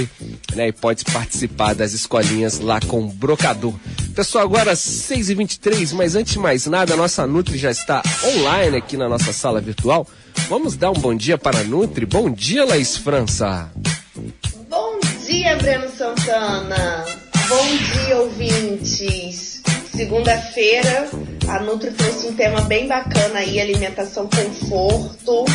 né? 0.57 0.69
E 0.69 0.73
pode 0.73 1.05
participar 1.05 1.75
das 1.75 1.93
escolinhas 1.93 2.59
lá 2.59 2.81
com 2.81 3.05
o 3.05 3.13
brocador. 3.13 3.75
Pessoal, 4.21 4.45
agora 4.45 4.75
6h23, 4.75 5.95
mas 5.95 6.15
antes 6.15 6.35
de 6.35 6.39
mais 6.39 6.67
nada, 6.67 6.93
a 6.93 6.97
nossa 6.97 7.27
Nutri 7.27 7.57
já 7.57 7.71
está 7.71 8.03
online 8.23 8.77
aqui 8.77 8.95
na 8.95 9.09
nossa 9.09 9.33
sala 9.33 9.63
virtual. 9.63 10.07
Vamos 10.47 10.77
dar 10.77 10.91
um 10.91 11.01
bom 11.01 11.15
dia 11.15 11.39
para 11.39 11.61
a 11.61 11.65
Nutri. 11.65 12.05
Bom 12.05 12.31
dia, 12.31 12.67
Laís 12.67 12.99
França. 12.99 13.73
Bom 14.69 15.01
dia, 15.27 15.57
Breno 15.57 15.89
Santana. 15.89 17.07
Bom 17.49 17.67
dia, 18.05 18.19
ouvintes. 18.19 19.63
Segunda-feira, 19.91 21.09
a 21.49 21.61
Nutri 21.61 21.91
trouxe 21.91 22.27
um 22.27 22.35
tema 22.35 22.61
bem 22.61 22.87
bacana 22.87 23.39
aí, 23.39 23.59
alimentação 23.59 24.29
conforto. 24.29 25.47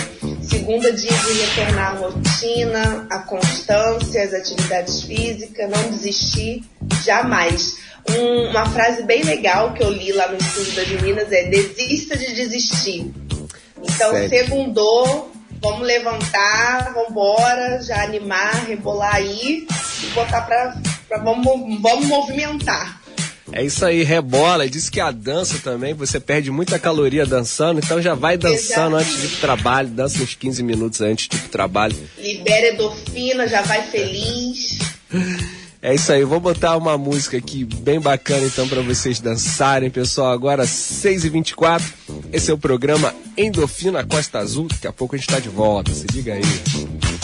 Segunda 0.49 0.91
dia 0.91 1.09
de 1.11 1.33
retornar 1.41 1.95
à 1.95 1.97
rotina, 1.97 3.07
a 3.09 3.19
constância, 3.19 4.23
as 4.23 4.33
atividades 4.33 5.01
físicas, 5.01 5.69
não 5.69 5.89
desistir 5.89 6.63
jamais. 7.03 7.77
Um- 8.09 8.49
uma 8.49 8.65
frase 8.69 9.03
bem 9.03 9.23
legal 9.23 9.73
que 9.73 9.81
eu 9.83 9.89
li 9.91 10.11
lá 10.11 10.27
no 10.27 10.37
estudo 10.37 10.71
das 10.75 10.87
meninas 10.89 11.31
é 11.31 11.45
desista 11.45 12.15
de 12.15 12.33
desistir. 12.35 13.11
Então, 13.81 14.11
Sério? 14.11 14.29
segundou, 14.29 15.31
vamos 15.61 15.87
levantar, 15.87 16.93
vamos 16.93 17.09
embora, 17.09 17.81
já 17.81 18.03
animar, 18.03 18.65
rebolar 18.67 19.15
aí 19.15 19.67
e 20.03 20.05
botar 20.13 20.41
pra, 20.41 20.75
pra 21.07 21.17
vamos, 21.19 21.81
vamos 21.81 22.05
movimentar. 22.05 23.01
É 23.55 23.63
isso 23.63 23.85
aí, 23.85 24.03
rebola. 24.03 24.69
Diz 24.69 24.89
que 24.89 24.99
a 24.99 25.11
dança 25.11 25.57
também, 25.59 25.93
você 25.93 26.19
perde 26.19 26.51
muita 26.51 26.77
caloria 26.77 27.25
dançando, 27.25 27.79
então 27.79 28.01
já 28.01 28.13
vai 28.13 28.37
dançando 28.37 28.97
Exatamente. 28.97 29.09
antes 29.09 29.21
de 29.21 29.25
ir 29.27 29.29
pro 29.29 29.39
trabalho, 29.39 29.87
dança 29.87 30.21
uns 30.21 30.35
15 30.35 30.61
minutos 30.61 30.99
antes 30.99 31.29
de 31.29 31.37
ir 31.37 31.39
pro 31.39 31.49
trabalho. 31.49 31.95
Libera 32.17 32.73
endorfina, 32.73 33.47
já 33.47 33.61
vai 33.61 33.81
feliz. 33.83 34.77
É 35.81 35.95
isso 35.95 36.11
aí, 36.11 36.25
vou 36.25 36.41
botar 36.41 36.75
uma 36.75 36.97
música 36.97 37.37
aqui 37.37 37.63
bem 37.63 37.97
bacana 37.97 38.45
então 38.45 38.67
para 38.67 38.81
vocês 38.81 39.21
dançarem, 39.21 39.89
pessoal. 39.89 40.33
Agora 40.33 40.65
6h24, 40.65 41.81
esse 42.33 42.51
é 42.51 42.53
o 42.53 42.57
programa 42.57 43.15
Endorfina 43.37 44.03
Costa 44.03 44.39
Azul. 44.39 44.67
Daqui 44.67 44.87
a 44.87 44.91
pouco 44.91 45.15
a 45.15 45.17
gente 45.17 45.29
tá 45.29 45.39
de 45.39 45.47
volta, 45.47 45.93
se 45.93 46.07
liga 46.07 46.33
aí. 46.33 47.14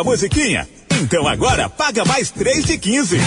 aquela 0.00 0.04
musiquinha? 0.04 0.68
Então 1.02 1.26
agora 1.28 1.68
paga 1.68 2.04
mais 2.04 2.30
3 2.30 2.64
de 2.64 2.78
15. 2.78 3.18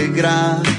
alegrar. 0.00 0.69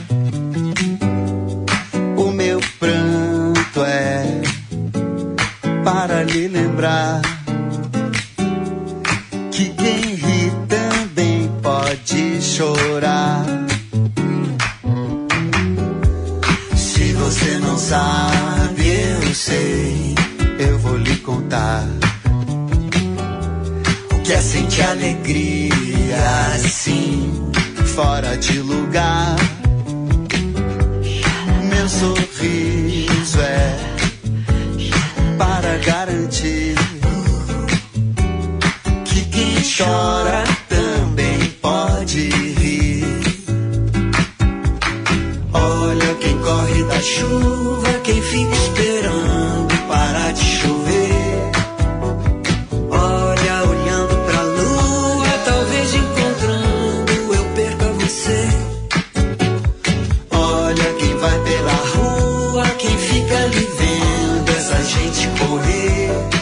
gente 64.84 65.28
correr. 65.40 66.41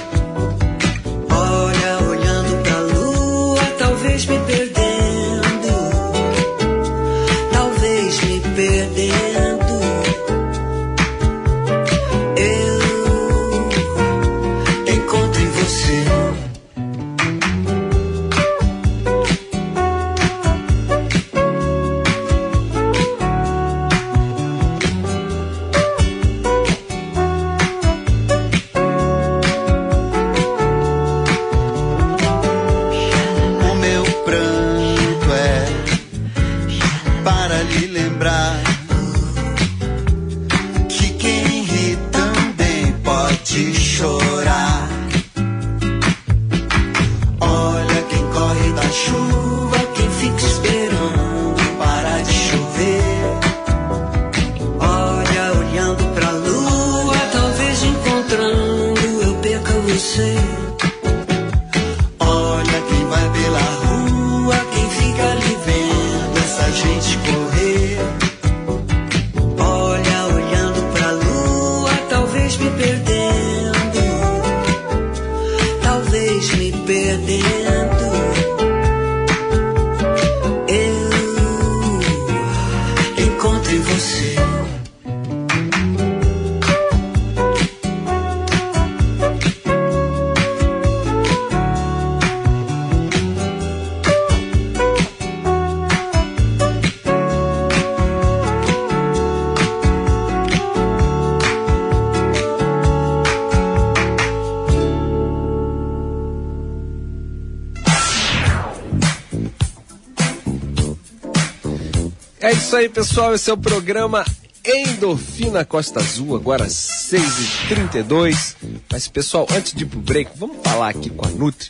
É 112.42 112.52
isso 112.54 112.74
aí, 112.76 112.88
pessoal. 112.88 113.36
Esse 113.36 113.50
é 113.50 113.54
o 113.54 113.58
programa 113.58 114.24
Endorfina 114.66 115.66
Costa 115.66 116.00
Azul, 116.00 116.38
agora 116.38 116.68
6h32. 116.68 118.56
Mas, 118.90 119.10
pessoal, 119.10 119.46
antes 119.52 119.74
de 119.74 119.84
ir 119.84 119.88
pro 119.88 120.00
break, 120.00 120.32
vamos 120.36 120.58
falar 120.64 120.90
aqui 120.90 121.10
com 121.10 121.26
a 121.26 121.30
Nutri 121.30 121.70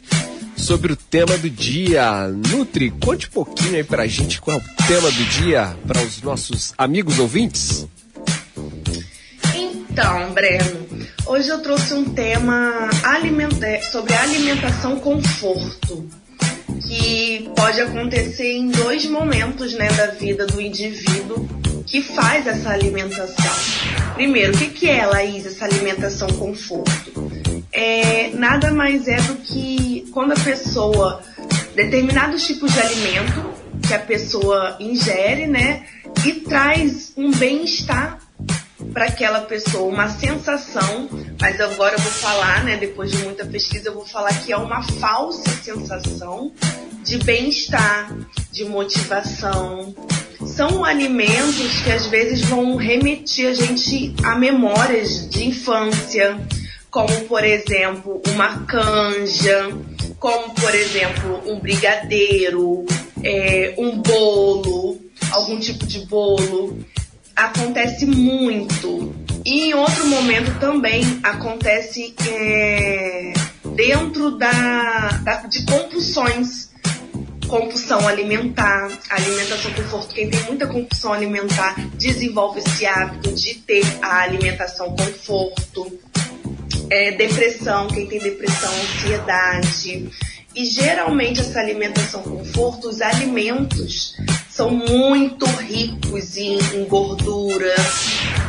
sobre 0.55 0.93
o 0.93 0.95
tema 0.95 1.35
do 1.39 1.49
dia. 1.49 2.27
Nutri, 2.27 2.91
conte 2.91 3.25
um 3.27 3.31
pouquinho 3.31 3.77
aí 3.77 3.83
pra 3.83 4.05
gente 4.05 4.39
qual 4.39 4.57
é 4.57 4.59
o 4.59 4.63
tema 4.85 5.09
do 5.09 5.23
dia 5.25 5.75
para 5.87 6.01
os 6.03 6.21
nossos 6.21 6.71
amigos 6.77 7.17
ouvintes. 7.17 7.87
Então, 9.55 10.31
Breno, 10.33 10.87
hoje 11.25 11.49
eu 11.49 11.63
trouxe 11.63 11.95
um 11.95 12.05
tema 12.05 12.89
sobre 13.91 14.13
alimentação 14.13 14.99
conforto, 14.99 16.07
que 16.89 17.51
pode 17.55 17.79
acontecer 17.79 18.57
em 18.57 18.71
dois 18.71 19.05
momentos 19.05 19.73
né, 19.73 19.87
da 19.89 20.07
vida 20.07 20.47
do 20.47 20.59
indivíduo 20.59 21.47
que 21.85 22.01
faz 22.01 22.47
essa 22.47 22.71
alimentação. 22.71 23.51
Primeiro, 24.15 24.55
o 24.55 24.57
que, 24.57 24.67
que 24.67 24.89
é, 24.89 25.05
Laís, 25.05 25.45
essa 25.45 25.65
alimentação 25.65 26.27
conforto? 26.29 27.31
É, 27.71 28.31
nada 28.33 28.73
mais 28.73 29.07
é 29.07 29.17
do 29.17 29.35
que 29.35 30.07
quando 30.11 30.31
a 30.31 30.39
pessoa, 30.43 31.21
determinados 31.75 32.45
tipos 32.45 32.73
de 32.73 32.79
alimento 32.79 33.53
que 33.87 33.93
a 33.93 33.99
pessoa 33.99 34.75
ingere, 34.79 35.45
né, 35.45 35.85
e 36.25 36.33
traz 36.33 37.13
um 37.15 37.29
bem-estar 37.31 38.19
para 38.93 39.05
aquela 39.05 39.41
pessoa 39.41 39.91
uma 39.91 40.09
sensação, 40.09 41.09
mas 41.39 41.59
agora 41.59 41.95
eu 41.95 41.99
vou 41.99 42.11
falar, 42.11 42.63
né, 42.63 42.77
depois 42.77 43.11
de 43.11 43.17
muita 43.19 43.45
pesquisa, 43.45 43.89
eu 43.89 43.93
vou 43.93 44.05
falar 44.05 44.33
que 44.41 44.51
é 44.51 44.57
uma 44.57 44.81
falsa 44.83 45.49
sensação 45.63 46.51
de 47.03 47.17
bem-estar, 47.19 48.15
de 48.51 48.65
motivação. 48.65 49.93
São 50.45 50.83
alimentos 50.83 51.81
que 51.83 51.91
às 51.91 52.07
vezes 52.07 52.41
vão 52.41 52.75
remeter 52.75 53.49
a 53.49 53.53
gente 53.53 54.13
a 54.23 54.35
memórias 54.35 55.29
de 55.29 55.47
infância, 55.47 56.39
como 56.89 57.21
por 57.25 57.43
exemplo 57.43 58.21
uma 58.33 58.65
canja, 58.65 59.69
como 60.19 60.53
por 60.55 60.73
exemplo 60.73 61.41
um 61.45 61.59
brigadeiro, 61.59 62.85
é, 63.23 63.75
um 63.77 64.01
bolo, 64.01 64.99
algum 65.31 65.59
tipo 65.59 65.85
de 65.85 65.99
bolo 66.05 66.77
acontece 67.45 68.05
muito. 68.05 69.15
E 69.45 69.69
em 69.69 69.73
outro 69.73 70.05
momento 70.07 70.59
também 70.59 71.01
acontece 71.23 72.13
é, 72.27 73.33
dentro 73.75 74.37
da, 74.37 75.07
da, 75.23 75.35
de 75.47 75.65
compulsões. 75.65 76.69
Compulsão 77.47 78.07
alimentar, 78.07 78.91
alimentação 79.09 79.73
conforto. 79.73 80.13
Quem 80.13 80.29
tem 80.29 80.43
muita 80.43 80.67
compulsão 80.67 81.13
alimentar 81.13 81.73
desenvolve 81.95 82.59
esse 82.59 82.85
hábito 82.85 83.33
de 83.33 83.55
ter 83.55 83.83
a 84.03 84.21
alimentação 84.21 84.95
conforto. 84.95 85.99
É, 86.91 87.11
depressão, 87.11 87.87
quem 87.87 88.05
tem 88.05 88.19
depressão, 88.19 88.69
ansiedade. 88.69 90.11
E 90.55 90.65
geralmente 90.65 91.39
essa 91.39 91.59
alimentação 91.59 92.21
conforto, 92.21 92.89
os 92.89 93.01
alimentos 93.01 94.15
são 94.59 94.71
muito 94.71 95.45
ricos 95.45 96.35
em, 96.35 96.59
em 96.75 96.83
gordura, 96.83 97.73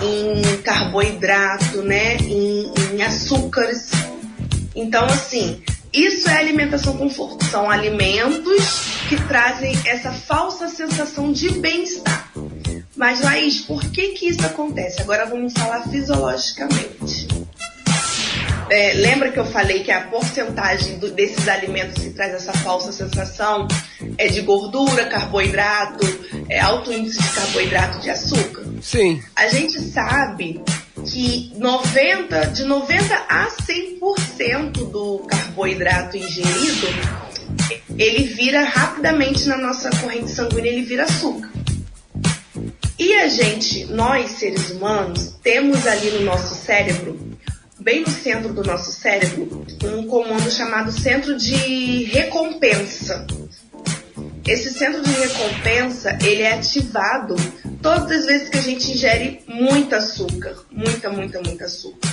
em 0.02 0.56
carboidrato, 0.62 1.82
né? 1.82 2.16
Em, 2.16 2.68
em 2.94 3.00
açúcares. 3.00 3.92
Então, 4.74 5.04
assim, 5.04 5.62
isso 5.92 6.28
é 6.28 6.36
alimentação 6.36 6.96
conforto. 6.96 7.44
São 7.44 7.70
alimentos 7.70 8.88
que 9.08 9.14
trazem 9.28 9.72
essa 9.84 10.10
falsa 10.10 10.66
sensação 10.68 11.30
de 11.30 11.48
bem-estar. 11.60 12.32
Mas, 12.96 13.20
Laís, 13.20 13.60
por 13.60 13.80
que 13.92 14.08
que 14.08 14.30
isso 14.30 14.44
acontece? 14.44 15.00
Agora 15.00 15.26
vamos 15.26 15.52
falar 15.52 15.82
fisiologicamente. 15.88 17.28
É, 18.68 18.94
lembra 18.94 19.30
que 19.30 19.38
eu 19.38 19.46
falei 19.46 19.84
que 19.84 19.92
a 19.92 20.00
porcentagem 20.00 20.98
do- 20.98 21.12
desses 21.12 21.46
alimentos 21.46 22.02
que 22.02 22.10
traz 22.10 22.34
essa 22.34 22.52
falsa 22.52 22.90
sensação 22.90 23.68
é 24.16 24.28
de 24.28 24.40
gordura, 24.42 25.06
carboidrato, 25.06 26.06
é 26.48 26.60
alto 26.60 26.92
índice 26.92 27.22
de 27.22 27.28
carboidrato 27.30 28.00
de 28.00 28.10
açúcar? 28.10 28.64
Sim. 28.82 29.22
A 29.36 29.48
gente 29.48 29.80
sabe 29.80 30.60
que 31.06 31.52
90, 31.56 32.46
de 32.48 32.64
90 32.64 33.14
a 33.28 33.48
100% 33.48 34.90
do 34.90 35.18
carboidrato 35.26 36.16
ingerido, 36.16 36.86
ele 37.98 38.24
vira 38.24 38.64
rapidamente 38.64 39.46
na 39.46 39.56
nossa 39.56 39.90
corrente 39.90 40.30
sanguínea, 40.30 40.70
ele 40.70 40.82
vira 40.82 41.04
açúcar. 41.04 41.50
E 42.98 43.14
a 43.14 43.28
gente, 43.28 43.86
nós 43.86 44.32
seres 44.32 44.70
humanos, 44.70 45.34
temos 45.42 45.86
ali 45.86 46.10
no 46.10 46.20
nosso 46.20 46.54
cérebro, 46.54 47.18
bem 47.78 48.02
no 48.02 48.10
centro 48.10 48.52
do 48.52 48.62
nosso 48.62 48.92
cérebro, 48.92 49.64
um 49.84 50.06
comando 50.06 50.50
chamado 50.50 50.92
centro 50.92 51.36
de 51.36 52.04
recompensa. 52.04 53.26
Esse 54.50 54.70
centro 54.70 55.00
de 55.00 55.12
recompensa, 55.12 56.18
ele 56.20 56.42
é 56.42 56.54
ativado 56.54 57.36
todas 57.80 58.10
as 58.10 58.26
vezes 58.26 58.48
que 58.48 58.58
a 58.58 58.60
gente 58.60 58.90
ingere 58.90 59.44
muito 59.46 59.94
açúcar, 59.94 60.56
muita, 60.72 61.08
muita, 61.08 61.40
muita 61.40 61.66
açúcar. 61.66 62.08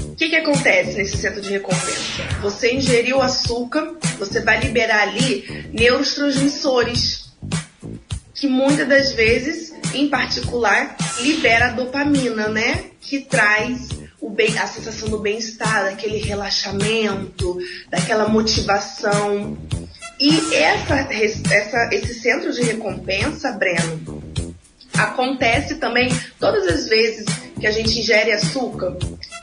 O 0.00 0.16
que, 0.16 0.28
que 0.28 0.34
acontece 0.34 0.96
nesse 0.96 1.16
centro 1.16 1.40
de 1.40 1.48
recompensa? 1.48 2.24
Você 2.42 2.74
ingeriu 2.74 3.22
açúcar, 3.22 3.94
você 4.18 4.40
vai 4.40 4.58
liberar 4.58 5.02
ali 5.02 5.68
neurotransmissores, 5.72 7.30
que 8.34 8.48
muitas 8.48 8.88
das 8.88 9.12
vezes, 9.12 9.72
em 9.94 10.08
particular, 10.08 10.96
libera 11.20 11.68
a 11.68 11.70
dopamina, 11.70 12.48
né? 12.48 12.86
Que 13.00 13.20
traz 13.20 13.90
o 14.20 14.28
bem, 14.28 14.58
a 14.58 14.66
sensação 14.66 15.08
do 15.08 15.20
bem-estar, 15.20 15.84
daquele 15.84 16.18
relaxamento, 16.18 17.56
daquela 17.88 18.28
motivação. 18.28 19.56
E 20.18 20.54
essa, 20.54 20.94
essa, 21.12 21.88
esse 21.92 22.14
centro 22.20 22.52
de 22.52 22.62
recompensa, 22.62 23.52
Breno, 23.52 24.22
acontece 24.94 25.74
também 25.76 26.08
todas 26.40 26.66
as 26.66 26.88
vezes 26.88 27.26
que 27.60 27.66
a 27.66 27.70
gente 27.70 27.98
ingere 27.98 28.32
açúcar, 28.32 28.96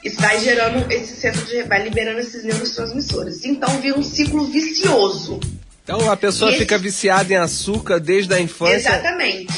isso 0.04 0.20
vai 0.20 0.40
gerando 0.40 0.92
esse 0.92 1.16
centro 1.16 1.46
de, 1.46 1.64
vai 1.64 1.84
liberando 1.84 2.20
esses 2.20 2.44
neurotransmissores. 2.44 3.46
Então 3.46 3.70
vira 3.82 3.98
um 3.98 4.04
ciclo 4.04 4.46
vicioso. 4.46 5.40
Então 5.84 6.10
a 6.10 6.18
pessoa 6.18 6.50
esse- 6.50 6.60
fica 6.60 6.78
viciada 6.78 7.32
em 7.34 7.38
açúcar 7.38 8.00
desde 8.00 8.34
a 8.34 8.40
infância. 8.40 8.76
Exatamente. 8.76 9.54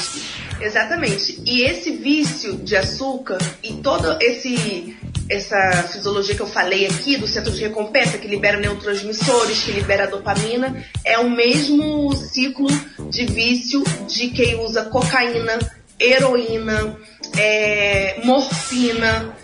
Exatamente. 0.60 1.42
E 1.44 1.62
esse 1.62 1.90
vício 1.92 2.56
de 2.56 2.76
açúcar 2.76 3.38
e 3.62 3.74
todo 3.74 4.18
esse 4.20 4.96
essa 5.28 5.82
fisiologia 5.88 6.36
que 6.36 6.40
eu 6.40 6.46
falei 6.46 6.86
aqui 6.86 7.16
do 7.16 7.26
centro 7.26 7.52
de 7.52 7.60
recompensa 7.60 8.16
que 8.16 8.28
libera 8.28 8.58
neurotransmissores, 8.58 9.64
que 9.64 9.72
libera 9.72 10.06
dopamina, 10.06 10.84
é 11.04 11.18
o 11.18 11.28
mesmo 11.28 12.14
ciclo 12.14 12.68
de 13.10 13.26
vício 13.26 13.82
de 14.06 14.28
quem 14.28 14.54
usa 14.60 14.84
cocaína, 14.84 15.58
heroína, 15.98 16.96
é, 17.36 18.20
morfina, 18.24 19.34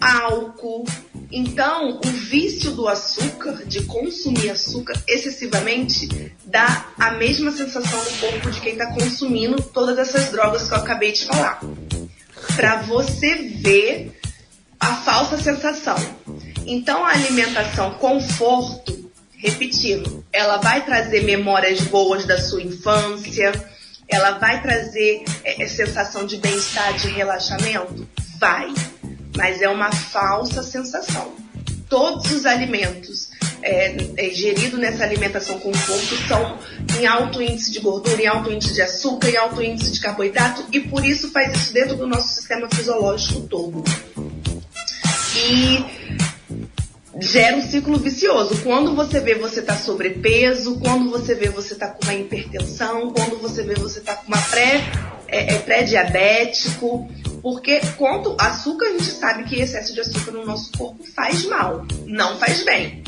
álcool. 0.00 0.84
Então, 1.32 2.00
o 2.04 2.08
vício 2.08 2.72
do 2.72 2.88
açúcar, 2.88 3.64
de 3.64 3.84
consumir 3.84 4.50
açúcar 4.50 5.00
excessivamente, 5.06 6.34
dá 6.44 6.88
a 6.98 7.12
mesma 7.12 7.52
sensação 7.52 8.02
no 8.02 8.18
corpo 8.18 8.50
de 8.50 8.60
quem 8.60 8.72
está 8.72 8.92
consumindo 8.92 9.62
todas 9.62 9.98
essas 9.98 10.30
drogas 10.30 10.66
que 10.66 10.74
eu 10.74 10.78
acabei 10.78 11.12
de 11.12 11.24
falar. 11.26 11.60
Para 12.56 12.82
você 12.82 13.36
ver 13.62 14.20
a 14.80 14.96
falsa 14.96 15.38
sensação. 15.38 15.96
Então, 16.66 17.04
a 17.04 17.10
alimentação 17.10 17.94
conforto, 17.94 19.10
repetindo, 19.36 20.24
ela 20.32 20.56
vai 20.56 20.84
trazer 20.84 21.22
memórias 21.22 21.80
boas 21.82 22.24
da 22.24 22.40
sua 22.40 22.62
infância, 22.62 23.52
ela 24.08 24.32
vai 24.32 24.60
trazer 24.60 25.22
é, 25.44 25.66
sensação 25.68 26.26
de 26.26 26.38
bem-estar, 26.38 26.94
de 26.94 27.08
relaxamento? 27.08 28.08
Vai 28.38 28.74
mas 29.36 29.60
é 29.60 29.68
uma 29.68 29.92
falsa 29.92 30.62
sensação. 30.62 31.32
Todos 31.88 32.30
os 32.30 32.46
alimentos 32.46 33.30
é, 33.62 33.96
é, 34.16 34.30
geridos 34.30 34.78
nessa 34.78 35.04
alimentação 35.04 35.58
conforto 35.58 36.16
são 36.28 36.58
em 36.98 37.06
alto 37.06 37.42
índice 37.42 37.70
de 37.72 37.80
gordura, 37.80 38.22
em 38.22 38.26
alto 38.26 38.50
índice 38.50 38.72
de 38.72 38.82
açúcar, 38.82 39.28
em 39.28 39.36
alto 39.36 39.62
índice 39.62 39.92
de 39.92 40.00
carboidrato 40.00 40.64
e 40.72 40.80
por 40.80 41.04
isso 41.04 41.30
faz 41.30 41.54
isso 41.54 41.72
dentro 41.72 41.96
do 41.96 42.06
nosso 42.06 42.34
sistema 42.34 42.68
fisiológico 42.72 43.40
todo. 43.42 43.84
E 45.36 45.84
gera 47.20 47.56
um 47.56 47.62
ciclo 47.62 47.98
vicioso. 47.98 48.62
Quando 48.62 48.94
você 48.94 49.20
vê 49.20 49.34
você 49.34 49.60
está 49.60 49.76
sobrepeso, 49.76 50.78
quando 50.78 51.10
você 51.10 51.34
vê 51.34 51.48
você 51.48 51.74
está 51.74 51.88
com 51.88 52.02
uma 52.04 52.14
hipertensão, 52.14 53.10
quando 53.10 53.38
você 53.40 53.62
vê 53.62 53.74
você 53.74 53.98
está 53.98 54.14
com 54.14 54.26
uma 54.28 54.40
pré, 54.40 54.80
é, 55.30 55.54
é 55.54 55.58
pré-diabético, 55.58 57.08
porque 57.42 57.80
quanto 57.96 58.36
açúcar, 58.38 58.86
a 58.86 58.90
gente 58.90 59.10
sabe 59.10 59.44
que 59.44 59.60
excesso 59.60 59.94
de 59.94 60.00
açúcar 60.00 60.32
no 60.32 60.44
nosso 60.44 60.70
corpo 60.72 61.04
faz 61.04 61.44
mal, 61.46 61.86
não 62.06 62.36
faz 62.38 62.62
bem. 62.64 63.02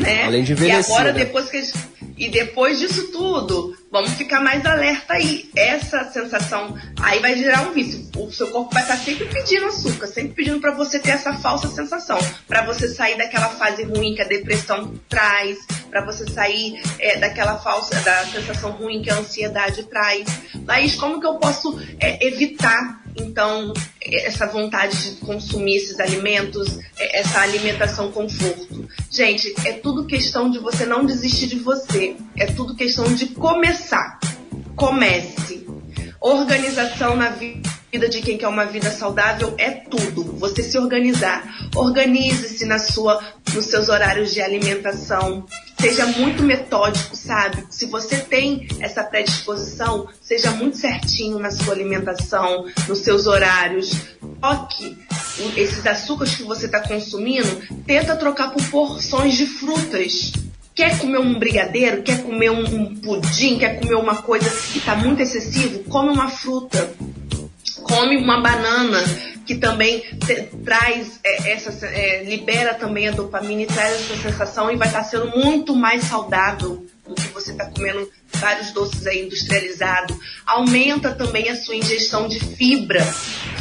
Né? 0.00 0.24
Além 0.24 0.44
de 0.44 0.52
envelhecer, 0.52 0.90
e 0.90 0.94
agora, 0.94 1.12
né? 1.12 1.24
depois 1.24 1.50
que 1.50 1.56
gente, 1.56 1.74
e 2.18 2.28
depois 2.28 2.78
disso 2.80 3.12
tudo, 3.12 3.76
vamos 3.90 4.12
ficar 4.12 4.40
mais 4.40 4.64
alerta 4.66 5.14
aí. 5.14 5.48
Essa 5.54 6.04
sensação 6.10 6.76
aí 7.00 7.20
vai 7.20 7.36
gerar 7.36 7.62
um 7.62 7.72
vício. 7.72 8.08
O 8.16 8.30
seu 8.30 8.48
corpo 8.50 8.74
vai 8.74 8.82
estar 8.82 8.96
sempre 8.96 9.26
pedindo 9.26 9.66
açúcar, 9.66 10.06
sempre 10.06 10.34
pedindo 10.34 10.60
para 10.60 10.74
você 10.74 10.98
ter 10.98 11.10
essa 11.10 11.32
falsa 11.34 11.68
sensação, 11.68 12.18
para 12.46 12.62
você 12.66 12.88
sair 12.88 13.16
daquela 13.16 13.48
fase 13.50 13.84
ruim 13.84 14.14
que 14.14 14.22
a 14.22 14.26
depressão 14.26 14.94
traz, 15.08 15.58
para 15.88 16.04
você 16.04 16.28
sair 16.30 16.80
é, 16.98 17.18
daquela 17.18 17.56
falsa, 17.58 17.94
da 18.00 18.26
sensação 18.26 18.72
ruim 18.72 19.00
que 19.00 19.10
a 19.10 19.16
ansiedade 19.16 19.84
traz. 19.84 20.26
Laís, 20.66 20.94
como 20.96 21.20
que 21.20 21.26
eu 21.26 21.36
posso 21.36 21.80
é, 22.00 22.26
evitar 22.26 23.07
então 23.20 23.72
essa 24.00 24.46
vontade 24.46 25.14
de 25.14 25.16
consumir 25.20 25.76
esses 25.76 26.00
alimentos, 26.00 26.78
é, 26.98 27.20
essa 27.20 27.40
alimentação 27.40 28.10
conforto. 28.10 28.88
Gente, 29.10 29.54
é 29.66 29.72
tudo 29.72 30.06
questão 30.06 30.50
de 30.50 30.58
você 30.58 30.86
não 30.86 31.04
desistir 31.04 31.46
de 31.46 31.58
você. 31.58 32.16
É 32.36 32.46
tudo 32.46 32.74
questão 32.74 33.12
de 33.14 33.26
começar. 33.26 34.18
Comece. 34.76 35.66
Organização 36.20 37.16
na 37.16 37.30
vida 37.30 37.77
de 37.90 38.20
quem 38.20 38.36
quer 38.36 38.48
uma 38.48 38.66
vida 38.66 38.90
saudável 38.90 39.54
é 39.56 39.70
tudo. 39.70 40.24
Você 40.38 40.62
se 40.62 40.76
organizar. 40.76 41.70
Organize-se 41.74 42.66
na 42.66 42.78
sua, 42.78 43.18
nos 43.54 43.64
seus 43.66 43.88
horários 43.88 44.34
de 44.34 44.42
alimentação. 44.42 45.46
Seja 45.80 46.04
muito 46.06 46.42
metódico, 46.42 47.16
sabe? 47.16 47.64
Se 47.70 47.86
você 47.86 48.18
tem 48.18 48.68
essa 48.80 49.02
predisposição, 49.02 50.06
seja 50.20 50.50
muito 50.50 50.76
certinho 50.76 51.38
na 51.38 51.50
sua 51.50 51.72
alimentação, 51.72 52.66
nos 52.86 52.98
seus 52.98 53.26
horários. 53.26 53.90
Toque 54.40 54.98
esses 55.56 55.86
açúcares 55.86 56.34
que 56.34 56.42
você 56.42 56.66
está 56.66 56.80
consumindo, 56.80 57.48
tenta 57.86 58.16
trocar 58.16 58.50
por 58.50 58.62
porções 58.70 59.34
de 59.34 59.46
frutas. 59.46 60.32
Quer 60.74 60.98
comer 60.98 61.18
um 61.18 61.38
brigadeiro? 61.38 62.02
Quer 62.02 62.22
comer 62.22 62.50
um, 62.50 62.62
um 62.62 62.94
pudim? 62.96 63.58
Quer 63.58 63.80
comer 63.80 63.96
uma 63.96 64.16
coisa 64.22 64.48
que 64.50 64.78
está 64.78 64.94
muito 64.94 65.22
excessivo? 65.22 65.84
Come 65.84 66.10
uma 66.10 66.28
fruta. 66.28 66.94
Come 67.88 68.16
uma 68.16 68.40
banana 68.40 69.02
que 69.46 69.54
também 69.54 70.04
traz 70.64 71.18
é, 71.24 71.52
essa 71.52 71.86
é, 71.86 72.22
libera 72.22 72.74
também 72.74 73.08
a 73.08 73.12
dopamina 73.12 73.62
e 73.62 73.66
traz 73.66 73.94
essa 73.94 74.22
sensação 74.22 74.70
e 74.70 74.76
vai 74.76 74.88
estar 74.88 75.00
tá 75.00 75.04
sendo 75.04 75.28
muito 75.36 75.74
mais 75.74 76.04
saudável 76.04 76.84
que 77.14 77.28
você 77.28 77.52
está 77.52 77.66
comendo 77.66 78.08
vários 78.34 78.70
doces 78.72 79.06
aí 79.06 79.24
industrializados. 79.24 80.16
Aumenta 80.46 81.12
também 81.12 81.48
a 81.48 81.56
sua 81.56 81.76
ingestão 81.76 82.28
de 82.28 82.40
fibra, 82.40 83.02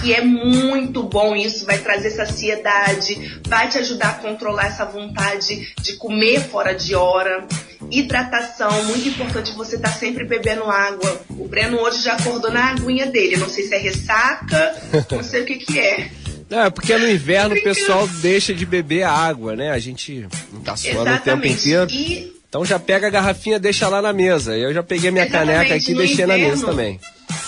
que 0.01 0.13
é 0.13 0.21
muito 0.21 1.03
bom 1.03 1.35
isso, 1.35 1.65
vai 1.65 1.77
trazer 1.79 2.11
saciedade, 2.11 3.39
vai 3.47 3.69
te 3.69 3.77
ajudar 3.77 4.09
a 4.09 4.13
controlar 4.15 4.67
essa 4.67 4.85
vontade 4.85 5.73
de 5.81 5.93
comer 5.93 6.41
fora 6.41 6.73
de 6.73 6.95
hora. 6.95 7.47
Hidratação, 7.89 8.85
muito 8.85 9.07
importante 9.07 9.51
você 9.53 9.75
estar 9.75 9.89
tá 9.89 9.95
sempre 9.95 10.25
bebendo 10.25 10.63
água. 10.63 11.21
O 11.29 11.47
Breno 11.47 11.79
hoje 11.79 12.03
já 12.03 12.13
acordou 12.13 12.51
na 12.51 12.71
aguinha 12.71 13.05
dele, 13.05 13.37
não 13.37 13.49
sei 13.49 13.65
se 13.65 13.75
é 13.75 13.77
ressaca, 13.77 14.75
não 15.11 15.23
sei 15.23 15.41
o 15.41 15.45
que 15.45 15.55
que 15.55 15.79
é. 15.79 16.09
Não, 16.49 16.61
é 16.61 16.69
porque 16.69 16.97
no 16.97 17.09
inverno 17.09 17.55
o 17.55 17.63
pessoal 17.63 18.07
deixa 18.07 18.53
de 18.53 18.65
beber 18.65 19.03
água, 19.03 19.55
né? 19.55 19.71
A 19.71 19.79
gente 19.79 20.25
não 20.51 20.61
tá 20.61 20.77
suando 20.77 21.11
o 21.11 21.19
tempo 21.19 21.45
inteiro. 21.45 21.91
E 21.91 22.36
então 22.49 22.63
já 22.63 22.79
pega 22.79 23.07
a 23.07 23.09
garrafinha, 23.09 23.59
deixa 23.59 23.87
lá 23.89 24.01
na 24.01 24.13
mesa. 24.13 24.57
Eu 24.57 24.73
já 24.73 24.81
peguei 24.81 25.11
minha 25.11 25.25
Exatamente, 25.25 25.55
caneca 25.55 25.75
aqui 25.75 25.91
e 25.91 25.95
deixei 25.95 26.23
inverno, 26.23 26.43
na 26.43 26.49
mesa 26.49 26.65
também. 26.65 26.99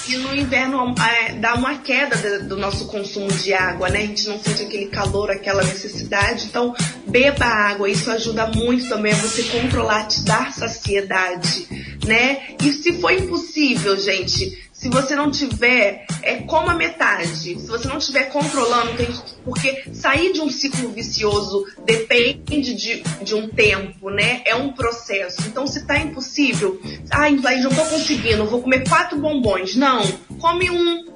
E 0.10 0.18
no 0.18 0.36
inverno 0.36 0.96
é, 1.00 1.34
dá 1.34 1.54
uma 1.54 1.78
queda 1.78 2.18
de, 2.18 2.40
do 2.46 2.58
nosso 2.58 2.88
consumo 2.88 3.32
de 3.32 3.54
água, 3.54 3.90
né? 3.90 4.00
A 4.00 4.06
gente 4.06 4.28
não 4.28 4.40
sente 4.40 4.64
aquele 4.64 4.88
calor, 4.88 5.32
aquela 5.32 5.64
necessidade. 5.64 6.48
Então, 6.48 6.76
beba 7.08 7.46
água. 7.46 7.90
Isso 7.90 8.12
ajuda 8.12 8.48
muito 8.48 8.90
também 8.90 9.14
a 9.14 9.16
você 9.16 9.44
controlar, 9.44 10.08
te 10.08 10.22
dar 10.24 10.52
saciedade, 10.52 11.68
né? 12.06 12.56
E 12.62 12.74
se 12.74 12.94
for 13.00 13.14
impossível, 13.14 13.98
gente, 13.98 14.69
se 14.80 14.88
você 14.88 15.14
não 15.14 15.30
tiver, 15.30 16.06
é 16.22 16.38
como 16.38 16.70
a 16.70 16.74
metade. 16.74 17.60
Se 17.60 17.68
você 17.68 17.86
não 17.86 17.98
tiver 17.98 18.32
controlando, 18.32 18.96
tem, 18.96 19.08
porque 19.44 19.84
sair 19.94 20.32
de 20.32 20.40
um 20.40 20.50
ciclo 20.50 20.90
vicioso 20.92 21.66
depende 21.84 22.74
de, 22.74 23.04
de 23.22 23.36
um 23.36 23.50
tempo, 23.50 24.10
né? 24.10 24.42
É 24.46 24.56
um 24.56 24.72
processo. 24.72 25.42
Então, 25.48 25.68
se 25.68 25.86
tá 25.86 26.00
impossível, 26.00 26.80
ai, 27.12 27.38
ah, 27.44 27.62
não 27.62 27.72
tô 27.72 27.84
conseguindo, 27.88 28.46
vou 28.46 28.62
comer 28.62 28.88
quatro 28.88 29.20
bombons. 29.20 29.76
Não, 29.76 30.02
come 30.40 30.72
um, 30.72 31.08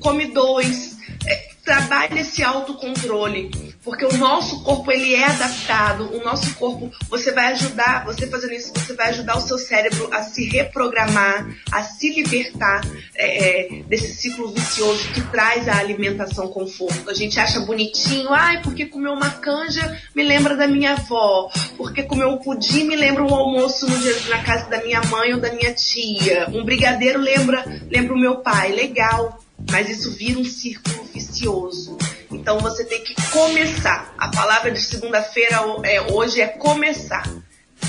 come 0.00 0.26
dois. 0.32 0.96
É, 1.24 1.50
trabalhe 1.64 2.18
esse 2.18 2.42
autocontrole 2.42 3.50
porque 3.86 4.04
o 4.04 4.18
nosso 4.18 4.64
corpo 4.64 4.90
ele 4.90 5.14
é 5.14 5.26
adaptado, 5.26 6.12
o 6.12 6.24
nosso 6.24 6.52
corpo, 6.56 6.90
você 7.08 7.30
vai 7.30 7.52
ajudar, 7.52 8.04
você 8.04 8.26
fazendo 8.26 8.52
isso, 8.52 8.72
você 8.74 8.94
vai 8.94 9.10
ajudar 9.10 9.38
o 9.38 9.40
seu 9.40 9.56
cérebro 9.56 10.12
a 10.12 10.24
se 10.24 10.44
reprogramar, 10.44 11.48
a 11.70 11.84
se 11.84 12.12
libertar 12.12 12.80
é, 13.14 13.76
é, 13.76 13.82
desse 13.84 14.12
ciclo 14.12 14.48
vicioso 14.48 15.08
que 15.12 15.20
traz 15.30 15.68
a 15.68 15.78
alimentação 15.78 16.48
conforto. 16.48 17.08
A 17.08 17.14
gente 17.14 17.38
acha 17.38 17.60
bonitinho, 17.60 18.32
ai, 18.32 18.60
porque 18.60 18.86
comer 18.86 19.10
uma 19.10 19.30
canja 19.30 19.96
me 20.12 20.24
lembra 20.24 20.56
da 20.56 20.66
minha 20.66 20.94
avó, 20.94 21.48
porque 21.76 22.02
comer 22.02 22.26
um 22.26 22.38
pudim 22.38 22.88
me 22.88 22.96
lembra 22.96 23.22
um 23.22 23.32
almoço 23.32 23.88
no 23.88 23.96
dia, 24.00 24.16
na 24.28 24.42
casa 24.42 24.68
da 24.68 24.82
minha 24.82 25.00
mãe 25.02 25.32
ou 25.32 25.40
da 25.40 25.52
minha 25.52 25.72
tia, 25.72 26.48
um 26.52 26.64
brigadeiro 26.64 27.20
lembra, 27.20 27.64
lembra 27.88 28.14
o 28.14 28.18
meu 28.18 28.38
pai, 28.38 28.72
legal, 28.72 29.45
mas 29.70 29.88
isso 29.88 30.12
vira 30.12 30.38
um 30.38 30.44
círculo 30.44 31.04
vicioso. 31.12 31.96
Então 32.30 32.58
você 32.58 32.84
tem 32.84 33.02
que 33.02 33.14
começar. 33.30 34.14
A 34.18 34.28
palavra 34.28 34.70
de 34.70 34.80
segunda-feira 34.80 35.60
é, 35.84 36.12
hoje 36.12 36.40
é 36.40 36.46
começar. 36.46 37.28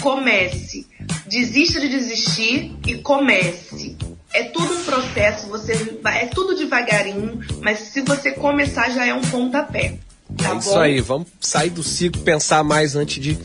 Comece. 0.01 0.87
Desista 1.27 1.79
de 1.79 1.89
desistir 1.89 2.75
e 2.85 2.95
comece. 2.95 3.97
É 4.33 4.43
tudo 4.43 4.73
um 4.73 4.83
processo, 4.83 5.47
você 5.47 5.73
vai, 6.01 6.23
é 6.23 6.27
tudo 6.27 6.55
devagarinho, 6.55 7.39
mas 7.61 7.79
se 7.79 8.01
você 8.01 8.31
começar 8.31 8.89
já 8.89 9.05
é 9.05 9.13
um 9.13 9.21
pontapé. 9.21 9.97
Tá 10.37 10.49
é 10.49 10.53
bom? 10.53 10.59
isso 10.59 10.77
aí, 10.77 11.01
vamos 11.01 11.27
sair 11.39 11.69
do 11.69 11.81
ciclo, 11.81 12.21
pensar 12.21 12.63
mais 12.63 12.95
antes 12.95 13.23
de 13.23 13.39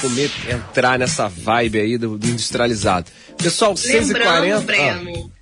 comer, 0.00 0.30
entrar 0.48 0.98
nessa 0.98 1.28
vibe 1.28 1.80
aí 1.80 1.98
do, 1.98 2.16
do 2.16 2.26
industrializado. 2.28 3.10
Pessoal, 3.36 3.74
6h40. 3.74 4.60
Breno, 4.60 5.32
ah. 5.34 5.39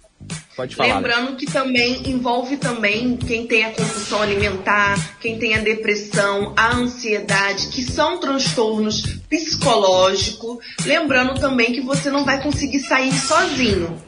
Pode 0.59 0.75
falar. 0.75 0.97
Lembrando 0.97 1.37
que 1.37 1.47
também 1.47 2.03
envolve 2.11 2.57
também 2.57 3.17
quem 3.17 3.47
tem 3.47 3.65
a 3.65 3.71
compulsão 3.71 4.21
alimentar, 4.21 5.17
quem 5.21 5.39
tem 5.39 5.55
a 5.55 5.61
depressão, 5.61 6.53
a 6.57 6.75
ansiedade, 6.75 7.69
que 7.69 7.81
são 7.81 8.19
transtornos 8.19 9.03
psicológicos. 9.31 10.59
Lembrando 10.85 11.39
também 11.39 11.73
que 11.73 11.81
você 11.81 12.11
não 12.11 12.25
vai 12.25 12.43
conseguir 12.43 12.81
sair 12.81 13.13
sozinho. 13.13 14.03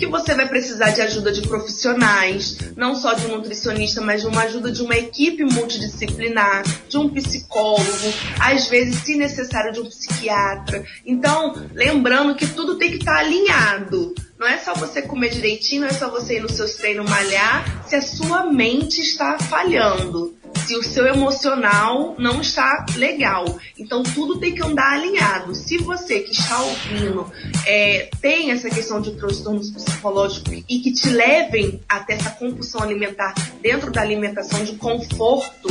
que 0.00 0.06
você 0.06 0.34
vai 0.34 0.48
precisar 0.48 0.92
de 0.92 1.02
ajuda 1.02 1.30
de 1.30 1.42
profissionais, 1.42 2.56
não 2.74 2.94
só 2.94 3.12
de 3.12 3.26
um 3.26 3.36
nutricionista, 3.36 4.00
mas 4.00 4.22
de 4.22 4.28
uma 4.28 4.44
ajuda 4.44 4.72
de 4.72 4.80
uma 4.80 4.96
equipe 4.96 5.44
multidisciplinar, 5.44 6.62
de 6.88 6.96
um 6.96 7.10
psicólogo, 7.10 8.14
às 8.40 8.66
vezes, 8.68 9.02
se 9.02 9.14
necessário, 9.16 9.74
de 9.74 9.80
um 9.80 9.84
psiquiatra. 9.84 10.82
Então, 11.04 11.54
lembrando 11.74 12.34
que 12.34 12.46
tudo 12.46 12.78
tem 12.78 12.92
que 12.92 12.96
estar 12.96 13.18
alinhado. 13.18 14.14
Não 14.40 14.46
é 14.46 14.56
só 14.56 14.72
você 14.72 15.02
comer 15.02 15.28
direitinho, 15.28 15.82
não 15.82 15.88
é 15.88 15.92
só 15.92 16.08
você 16.08 16.38
ir 16.38 16.40
nos 16.40 16.52
seus 16.52 16.76
treinos 16.76 17.08
malhar, 17.10 17.86
se 17.86 17.94
a 17.94 18.00
sua 18.00 18.46
mente 18.46 18.98
está 19.02 19.38
falhando 19.38 20.34
se 20.66 20.76
o 20.76 20.82
seu 20.82 21.06
emocional 21.06 22.14
não 22.18 22.40
está 22.40 22.86
legal. 22.96 23.44
Então 23.78 24.02
tudo 24.02 24.38
tem 24.38 24.54
que 24.54 24.62
andar 24.62 24.92
alinhado. 24.92 25.54
Se 25.54 25.78
você 25.78 26.20
que 26.20 26.32
está 26.32 26.60
ouvindo 26.62 27.32
é, 27.66 28.08
tem 28.20 28.50
essa 28.50 28.70
questão 28.70 29.00
de 29.00 29.16
transtornos 29.16 29.70
psicológicos 29.70 30.62
e 30.68 30.78
que 30.78 30.92
te 30.92 31.08
levem 31.10 31.80
até 31.88 32.14
essa 32.14 32.30
compulsão 32.30 32.82
alimentar 32.82 33.34
dentro 33.60 33.90
da 33.90 34.00
alimentação 34.00 34.62
de 34.64 34.76
conforto, 34.76 35.68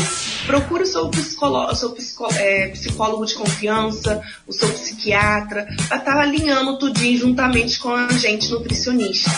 procure 0.49 0.81
o 0.81 0.87
seu, 0.87 1.07
psicólogo, 1.09 1.71
o 1.71 1.75
seu 1.75 1.91
psicó, 1.91 2.27
é, 2.33 2.69
psicólogo 2.69 3.23
de 3.23 3.35
confiança, 3.35 4.19
o 4.47 4.51
seu 4.51 4.67
psiquiatra, 4.69 5.67
para 5.87 5.97
estar 5.97 6.15
tá 6.15 6.21
alinhando 6.21 6.79
tudinho 6.79 7.19
juntamente 7.19 7.77
com 7.77 7.93
a 7.93 8.07
gente 8.13 8.49
nutricionista. 8.49 9.29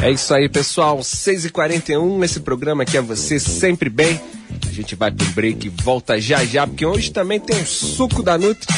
É 0.00 0.12
isso 0.12 0.32
aí, 0.32 0.48
pessoal. 0.48 1.00
6h41, 1.00 2.24
esse 2.24 2.38
programa 2.38 2.84
aqui 2.84 2.96
é 2.96 3.02
você 3.02 3.40
sempre 3.40 3.90
bem. 3.90 4.20
A 4.68 4.72
gente 4.72 4.94
vai 4.94 5.10
pro 5.10 5.26
break 5.30 5.66
e 5.66 5.70
volta 5.82 6.20
já 6.20 6.44
já, 6.44 6.64
porque 6.64 6.86
hoje 6.86 7.10
também 7.10 7.40
tem 7.40 7.60
um 7.60 7.66
suco 7.66 8.22
da 8.22 8.38
Nutri. 8.38 8.72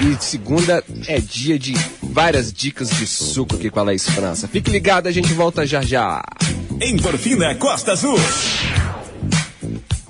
E 0.00 0.24
segunda 0.24 0.82
é 1.06 1.20
dia 1.20 1.58
de 1.58 1.74
várias 2.02 2.50
dicas 2.50 2.88
de 2.88 3.06
suco 3.06 3.56
aqui 3.56 3.68
com 3.68 3.80
a 3.80 3.82
Laís 3.82 4.08
França. 4.08 4.48
Fique 4.48 4.70
ligado, 4.70 5.06
a 5.06 5.12
gente 5.12 5.34
volta 5.34 5.66
já 5.66 5.82
já. 5.82 6.22
Endorfina 6.80 7.54
Costa 7.56 7.92
Azul. 7.92 8.18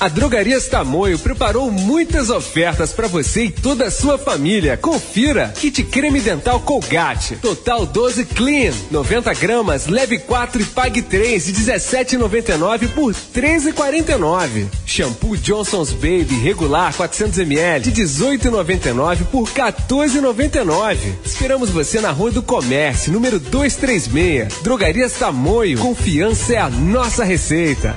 A 0.00 0.08
Drogarias 0.08 0.66
Tamoio 0.66 1.18
preparou 1.18 1.70
muitas 1.70 2.28
ofertas 2.28 2.92
para 2.92 3.06
você 3.06 3.44
e 3.44 3.50
toda 3.50 3.86
a 3.86 3.90
sua 3.90 4.18
família. 4.18 4.76
Confira: 4.76 5.52
kit 5.56 5.82
creme 5.84 6.20
dental 6.20 6.60
Colgate, 6.60 7.36
total 7.36 7.86
12 7.86 8.24
clean, 8.26 8.72
90 8.90 9.32
gramas, 9.34 9.86
leve 9.86 10.18
4 10.18 10.62
e 10.62 10.64
pague 10.64 11.00
3 11.00 11.46
de 11.46 11.52
17,99 11.52 12.88
por 12.88 13.14
13,49. 13.14 14.66
Shampoo 14.84 15.36
Johnson's 15.36 15.92
Baby 15.92 16.40
regular 16.42 16.92
400 16.94 17.38
ml 17.38 17.90
de 17.90 18.02
18,99 18.02 19.24
por 19.30 19.48
14,99. 19.48 20.96
Esperamos 21.24 21.70
você 21.70 22.00
na 22.00 22.10
Rua 22.10 22.32
do 22.32 22.42
Comércio, 22.42 23.12
número 23.12 23.38
236. 23.38 24.62
Drogarias 24.62 25.12
Tamoio, 25.12 25.78
confiança 25.78 26.54
é 26.54 26.58
a 26.58 26.68
nossa 26.68 27.24
receita. 27.24 27.96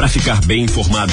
Para 0.00 0.08
ficar 0.08 0.40
bem 0.46 0.62
informado, 0.64 1.12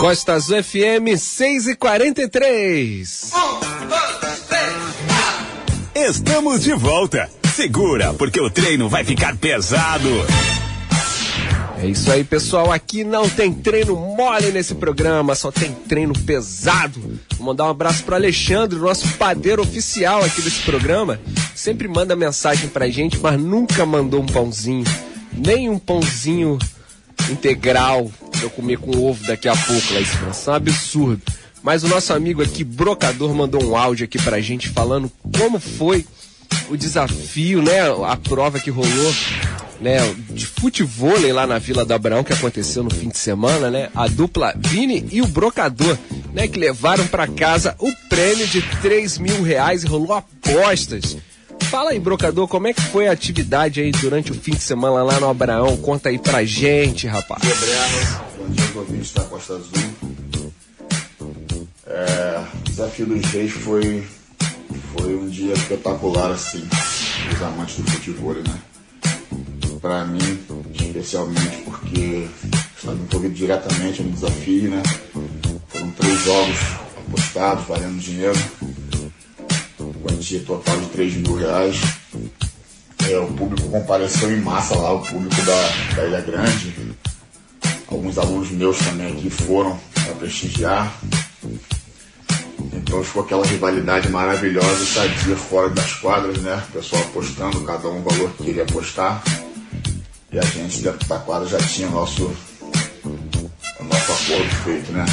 Costa 0.00 0.32
Azul 0.32 0.62
FM 0.62 1.14
6 1.14 1.66
e 1.66 1.76
43 1.76 3.32
Estamos 5.94 6.62
de 6.62 6.72
volta. 6.72 7.30
Segura, 7.54 8.14
porque 8.14 8.40
o 8.40 8.48
treino 8.48 8.88
vai 8.88 9.04
ficar 9.04 9.36
pesado. 9.36 10.08
É 11.82 11.86
isso 11.86 12.10
aí, 12.10 12.24
pessoal. 12.24 12.72
Aqui 12.72 13.04
não 13.04 13.28
tem 13.28 13.52
treino 13.52 13.94
mole 13.94 14.50
nesse 14.52 14.74
programa, 14.74 15.34
só 15.34 15.52
tem 15.52 15.70
treino 15.70 16.14
pesado. 16.20 17.20
Vou 17.36 17.48
mandar 17.48 17.66
um 17.66 17.70
abraço 17.70 18.02
pro 18.02 18.14
Alexandre, 18.14 18.78
nosso 18.78 19.06
padeiro 19.18 19.60
oficial 19.60 20.24
aqui 20.24 20.40
desse 20.40 20.62
programa. 20.62 21.20
Sempre 21.54 21.86
manda 21.86 22.16
mensagem 22.16 22.70
pra 22.70 22.88
gente, 22.88 23.18
mas 23.18 23.38
nunca 23.38 23.84
mandou 23.84 24.22
um 24.22 24.26
pãozinho. 24.26 24.84
Nem 25.30 25.68
um 25.68 25.78
pãozinho 25.78 26.58
integral 27.30 28.10
eu 28.42 28.50
comer 28.50 28.78
com 28.78 28.90
ovo 28.96 29.26
daqui 29.26 29.48
a 29.48 29.56
pouco, 29.56 29.92
lá 29.92 30.00
isso 30.00 30.48
é 30.48 30.50
um 30.50 30.54
absurdo. 30.54 31.22
Mas 31.62 31.84
o 31.84 31.88
nosso 31.88 32.12
amigo 32.12 32.42
aqui, 32.42 32.64
Brocador, 32.64 33.34
mandou 33.34 33.62
um 33.62 33.76
áudio 33.76 34.04
aqui 34.04 34.20
pra 34.22 34.40
gente 34.40 34.68
falando 34.68 35.10
como 35.36 35.60
foi 35.60 36.06
o 36.70 36.76
desafio, 36.76 37.62
né? 37.62 37.80
A 38.06 38.16
prova 38.16 38.58
que 38.58 38.70
rolou, 38.70 39.14
né? 39.80 39.98
De 40.30 40.46
futebol 40.46 41.14
lá 41.32 41.46
na 41.46 41.58
Vila 41.58 41.84
do 41.84 41.92
Abraão, 41.92 42.24
que 42.24 42.32
aconteceu 42.32 42.82
no 42.82 42.90
fim 42.90 43.08
de 43.08 43.18
semana, 43.18 43.70
né? 43.70 43.90
A 43.94 44.08
dupla 44.08 44.54
Vini 44.56 45.06
e 45.12 45.20
o 45.20 45.26
Brocador, 45.26 45.98
né? 46.32 46.48
Que 46.48 46.58
levaram 46.58 47.06
para 47.06 47.26
casa 47.26 47.74
o 47.78 47.92
prêmio 48.08 48.46
de 48.46 48.62
3 48.80 49.18
mil 49.18 49.42
reais 49.42 49.84
e 49.84 49.86
rolou 49.86 50.14
apostas. 50.14 51.18
Fala 51.70 51.92
aí, 51.92 52.00
brocador, 52.00 52.48
como 52.48 52.66
é 52.66 52.72
que 52.72 52.82
foi 52.82 53.06
a 53.06 53.12
atividade 53.12 53.80
aí 53.80 53.92
durante 53.92 54.32
o 54.32 54.34
fim 54.34 54.50
de 54.50 54.60
semana 54.60 55.04
lá 55.04 55.20
no 55.20 55.28
Abraão? 55.28 55.76
Conta 55.76 56.08
aí 56.08 56.18
pra 56.18 56.44
gente, 56.44 57.06
rapaz. 57.06 57.40
Bom 57.44 57.64
dia. 57.64 58.20
Bom 58.36 58.48
dia, 58.48 58.64
ouvintes 58.74 59.12
da 59.12 59.22
Costa 59.22 59.52
Azul. 59.54 59.70
É, 61.86 62.44
o 62.56 62.62
desafio 62.64 63.06
dos 63.06 63.24
reis 63.26 63.52
foi, 63.52 64.04
foi 64.96 65.14
um 65.14 65.28
dia 65.28 65.52
espetacular, 65.52 66.32
assim, 66.32 66.68
os 67.32 67.40
amantes 67.40 67.76
do 67.76 67.88
futebol, 67.88 68.34
né? 68.34 68.58
Pra 69.80 70.04
mim, 70.06 70.40
especialmente 70.74 71.62
porque 71.64 72.26
estava 72.76 72.96
envolvido 72.96 73.34
diretamente 73.34 74.02
no 74.02 74.10
desafio, 74.10 74.70
né? 74.70 74.82
Foram 75.68 75.90
três 75.92 76.24
jogos 76.24 76.58
apostados, 77.06 77.64
valendo 77.68 78.00
dinheiro 78.00 78.38
quantia 80.02 80.40
total 80.40 80.78
de 80.78 80.86
3 80.86 81.14
mil 81.16 81.36
reais. 81.36 81.76
É, 83.08 83.18
o 83.18 83.26
público 83.28 83.68
compareceu 83.68 84.30
em 84.30 84.40
massa 84.40 84.76
lá, 84.76 84.92
o 84.92 85.00
público 85.00 85.42
da, 85.42 85.96
da 85.96 86.06
Ilha 86.06 86.20
Grande. 86.20 86.96
Alguns 87.88 88.18
alunos 88.18 88.50
meus 88.50 88.78
também 88.78 89.12
aqui 89.12 89.30
foram 89.30 89.78
para 89.94 90.14
prestigiar. 90.14 90.94
Então 92.72 93.02
ficou 93.02 93.22
aquela 93.22 93.44
rivalidade 93.46 94.08
maravilhosa, 94.10 94.84
sadia 94.84 95.36
fora 95.36 95.70
das 95.70 95.94
quadras, 95.94 96.38
né? 96.38 96.62
O 96.68 96.72
pessoal 96.72 97.02
apostando, 97.02 97.60
cada 97.62 97.88
um 97.88 98.00
o 98.00 98.02
valor 98.02 98.30
que 98.32 98.44
queria 98.44 98.62
apostar. 98.62 99.22
E 100.32 100.38
a 100.38 100.42
gente 100.42 100.82
dentro 100.82 101.08
da 101.08 101.18
quadra 101.18 101.48
já 101.48 101.58
tinha 101.58 101.88
o 101.88 101.92
nosso, 101.92 102.24
o 103.04 103.84
nosso 103.84 104.12
acordo 104.12 104.50
feito, 104.64 104.92
né? 104.92 105.06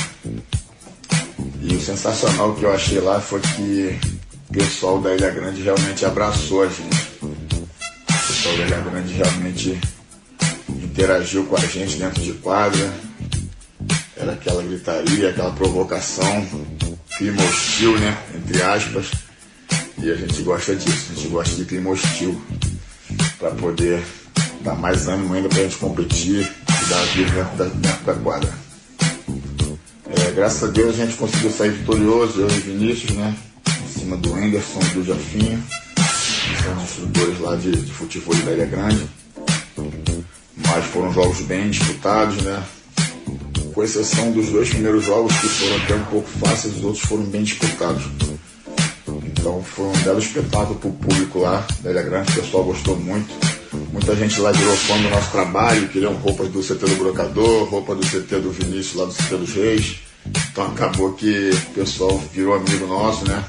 E 1.62 1.76
o 1.76 1.82
sensacional 1.82 2.54
que 2.54 2.64
eu 2.64 2.74
achei 2.74 3.00
lá 3.00 3.20
foi 3.20 3.42
que 3.42 4.17
o 4.50 4.54
pessoal 4.54 5.02
da 5.02 5.14
Ilha 5.14 5.30
Grande 5.30 5.62
realmente 5.62 6.06
abraçou 6.06 6.64
a 6.64 6.68
gente. 6.68 7.08
O 7.22 7.36
pessoal 8.06 8.58
da 8.58 8.66
Ilha 8.66 8.80
Grande 8.80 9.14
realmente 9.14 9.80
interagiu 10.70 11.46
com 11.46 11.58
a 11.58 11.60
gente 11.60 11.98
dentro 11.98 12.22
de 12.22 12.34
quadra. 12.34 12.94
Era 14.16 14.34
aquela 14.34 14.64
gritaria, 14.64 15.30
aquela 15.30 15.52
provocação, 15.52 16.48
clima 17.18 17.44
hostil, 17.44 18.00
né? 18.00 18.18
Entre 18.36 18.62
aspas. 18.62 19.12
E 20.00 20.10
a 20.10 20.16
gente 20.16 20.42
gosta 20.44 20.76
disso, 20.76 21.12
a 21.12 21.16
gente 21.16 21.28
gosta 21.28 21.56
de 21.56 21.66
clima 21.66 21.90
hostil. 21.90 22.42
Para 23.38 23.52
poder 23.52 24.02
dar 24.62 24.76
mais 24.76 25.08
ânimo 25.08 25.34
ainda 25.34 25.50
pra 25.50 25.64
gente 25.64 25.78
competir 25.78 26.42
e 26.42 26.90
dar 26.90 27.00
a 27.00 27.06
vida 27.06 27.32
dentro 27.32 27.58
da, 27.58 27.66
dentro 27.66 28.06
da 28.06 28.14
quadra. 28.16 28.54
É, 30.06 30.32
graças 30.32 30.64
a 30.64 30.72
Deus 30.72 31.00
a 31.00 31.06
gente 31.06 31.18
conseguiu 31.18 31.52
sair 31.52 31.72
vitorioso, 31.72 32.42
eu 32.42 32.48
e 32.48 32.60
Vinícius, 32.60 33.12
né? 33.12 33.36
Cima 34.08 34.16
do 34.18 34.34
Anderson 34.34 34.80
do 34.94 35.04
Jafinho, 35.04 35.62
que 35.96 36.64
são 36.64 36.78
os 36.78 36.84
instrutores 36.84 37.40
lá 37.42 37.56
de, 37.58 37.72
de 37.72 37.92
futebol 37.92 38.34
da 38.36 38.54
Ilha 38.54 38.66
Grande. 38.66 39.06
Mas 40.56 40.86
foram 40.86 41.12
jogos 41.14 41.42
bem 41.42 41.70
disputados, 41.70 42.38
né? 42.42 42.64
Com 43.74 43.84
exceção 43.84 44.32
dos 44.32 44.48
dois 44.48 44.70
primeiros 44.70 45.04
jogos 45.04 45.36
que 45.38 45.50
foram 45.50 45.76
até 45.84 45.96
um 45.96 46.06
pouco 46.06 46.30
fáceis, 46.40 46.78
os 46.78 46.84
outros 46.86 47.04
foram 47.04 47.24
bem 47.24 47.44
disputados. 47.44 48.06
Então 49.26 49.62
foi 49.62 49.86
um 49.86 50.04
belo 50.04 50.20
espetáculo 50.20 50.80
para 50.80 50.90
o 50.90 50.94
público 50.94 51.40
lá 51.40 51.68
da 51.82 51.92
Ilha 51.92 52.04
Grande, 52.04 52.32
o 52.32 52.42
pessoal 52.42 52.64
gostou 52.64 52.98
muito. 52.98 53.28
Muita 53.92 54.16
gente 54.16 54.40
lá 54.40 54.54
virou 54.54 54.76
fã 54.78 54.98
do 55.02 55.10
nosso 55.10 55.32
trabalho, 55.32 55.90
queriam 55.90 56.14
roupas 56.14 56.48
do 56.48 56.62
CT 56.62 56.86
do 56.86 56.96
Brocador, 56.96 57.68
roupa 57.70 57.94
do 57.94 58.08
CT 58.08 58.40
do 58.40 58.52
Vinícius 58.52 58.96
lá 58.96 59.06
do 59.06 59.14
CT 59.14 59.36
dos 59.36 59.54
Reis. 59.54 59.98
Então 60.52 60.66
acabou 60.66 61.14
que 61.14 61.50
o 61.50 61.74
pessoal 61.74 62.18
virou 62.34 62.56
amigo 62.56 62.88
nosso, 62.88 63.28
né? 63.28 63.44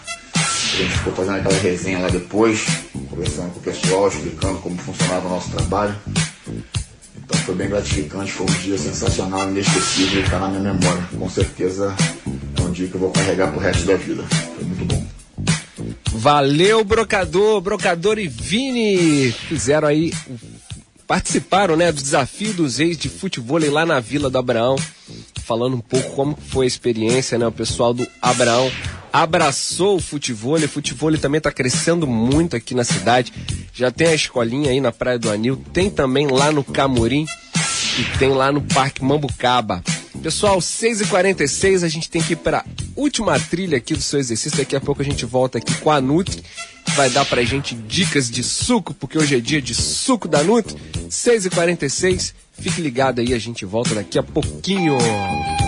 A 0.71 0.81
gente 0.81 0.99
ficou 0.99 1.13
fazendo 1.15 1.39
aquela 1.39 1.59
resenha 1.59 1.99
lá 1.99 2.09
depois, 2.09 2.67
conversando 3.09 3.51
com 3.53 3.59
o 3.59 3.63
pessoal, 3.63 4.09
explicando 4.09 4.59
como 4.59 4.77
funcionava 4.77 5.27
o 5.27 5.31
nosso 5.31 5.51
trabalho. 5.51 5.97
Então 7.17 7.41
foi 7.41 7.55
bem 7.55 7.69
gratificante, 7.69 8.31
foi 8.31 8.47
um 8.47 8.59
dia 8.61 8.79
sensacional, 8.79 9.49
inesquecível 9.49 10.23
está 10.23 10.39
na 10.39 10.49
minha 10.49 10.75
memória. 10.75 11.09
Com 11.19 11.29
certeza 11.29 11.97
é 12.57 12.61
um 12.63 12.71
dia 12.71 12.87
que 12.87 12.95
eu 12.95 13.01
vou 13.01 13.11
carregar 13.11 13.51
pro 13.51 13.61
resto 13.61 13.87
da 13.87 13.97
vida. 13.97 14.23
Foi 14.55 14.65
muito 14.65 14.85
bom. 14.85 15.07
Valeu, 16.13 16.85
Brocador, 16.85 17.61
Brocador 17.61 18.19
e 18.19 18.29
Vini 18.29 19.33
fizeram 19.33 19.89
aí, 19.89 20.13
participaram, 21.07 21.77
né, 21.77 21.91
do 21.91 22.01
desafio 22.01 22.53
dos 22.53 22.79
ex 22.79 22.97
de 22.97 23.09
futebol 23.09 23.59
lá 23.71 23.87
na 23.87 24.01
Vila 24.01 24.29
do 24.29 24.39
Abraão, 24.39 24.77
falando 25.45 25.77
um 25.77 25.81
pouco 25.81 26.11
como 26.15 26.37
foi 26.49 26.67
a 26.67 26.69
experiência, 26.69 27.39
né, 27.39 27.47
o 27.47 27.53
pessoal 27.53 27.95
do 27.95 28.07
Abraão 28.21 28.71
abraçou 29.13 29.97
o 29.97 30.01
futebol, 30.01 30.57
o 30.57 30.69
futebol 30.69 31.17
também 31.19 31.39
está 31.39 31.51
crescendo 31.51 32.07
muito 32.07 32.57
aqui 32.57 32.75
na 32.75 32.85
cidade, 32.85 33.33
já 33.73 33.91
tem 33.91 34.09
a 34.09 34.15
escolinha 34.15 34.71
aí 34.71 34.81
na 34.81 34.93
Praia 34.93 35.19
do 35.19 35.31
Anil, 35.31 35.57
tem 35.73 35.91
também 35.91 36.27
lá 36.27 36.51
no 36.53 36.63
Camorim 36.65 37.27
e 37.99 38.19
tem 38.19 38.31
lá 38.31 38.53
no 38.53 38.61
Parque 38.63 39.05
Mambucaba. 39.05 39.83
Pessoal, 40.23 40.59
6h46, 40.59 41.85
a 41.85 41.89
gente 41.89 42.11
tem 42.11 42.21
que 42.21 42.33
ir 42.33 42.37
para 42.37 42.65
última 42.97 43.39
trilha 43.39 43.79
aqui 43.79 43.95
do 43.95 44.03
seu 44.03 44.19
exercício. 44.19 44.59
Daqui 44.59 44.75
a 44.75 44.81
pouco 44.81 45.01
a 45.01 45.05
gente 45.05 45.25
volta 45.25 45.59
aqui 45.59 45.73
com 45.77 45.91
a 45.91 46.01
Nutri, 46.01 46.43
que 46.85 46.91
vai 46.93 47.09
dar 47.09 47.25
pra 47.25 47.45
gente 47.45 47.75
dicas 47.75 48.29
de 48.29 48.43
suco, 48.43 48.93
porque 48.95 49.17
hoje 49.17 49.37
é 49.37 49.41
dia 49.41 49.63
de 49.63 49.75
suco 49.75 50.27
da 50.27 50.43
Nutri. 50.43 50.77
6h46, 51.09 52.33
fique 52.53 52.81
ligado 52.81 53.21
aí, 53.21 53.33
a 53.33 53.39
gente 53.39 53.65
volta 53.65 53.95
daqui 53.95 54.19
a 54.19 54.23
pouquinho. 54.23 54.99
I 54.99 55.68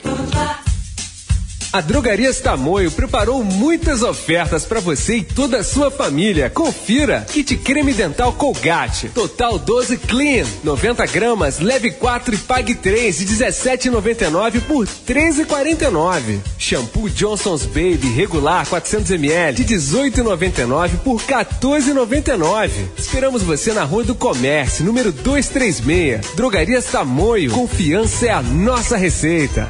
A 1.73 1.79
Drogarias 1.79 2.41
Tamoio 2.41 2.91
preparou 2.91 3.45
muitas 3.45 4.03
ofertas 4.03 4.65
para 4.65 4.81
você 4.81 5.17
e 5.17 5.23
toda 5.23 5.59
a 5.59 5.63
sua 5.63 5.89
família. 5.89 6.49
Confira: 6.49 7.25
kit 7.31 7.55
creme 7.55 7.93
dental 7.93 8.33
Colgate, 8.33 9.07
total 9.07 9.57
12 9.57 9.97
clean, 9.99 10.45
90 10.65 11.05
gramas, 11.05 11.59
leve 11.59 11.91
4 11.91 12.35
e 12.35 12.37
pague 12.39 12.75
3 12.75 13.19
de 13.19 13.25
17,99 13.25 14.61
por 14.67 14.85
13,49. 14.85 16.39
Shampoo 16.59 17.09
Johnson's 17.09 17.65
Baby 17.65 18.11
regular 18.17 18.67
400 18.67 19.11
ml 19.11 19.63
de 19.63 19.75
18,99 19.75 20.97
por 21.05 21.21
14,99. 21.21 22.69
Esperamos 22.97 23.43
você 23.43 23.71
na 23.71 23.85
Rua 23.85 24.03
do 24.03 24.13
Comércio, 24.13 24.83
número 24.83 25.13
236. 25.13 26.35
Drogarias 26.35 26.83
Tamoio. 26.87 27.51
Confiança 27.51 28.25
é 28.25 28.29
a 28.31 28.41
nossa 28.41 28.97
receita. 28.97 29.69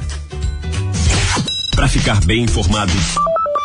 Para 1.82 1.90
ficar 1.90 2.24
bem 2.26 2.44
informado, 2.44 2.94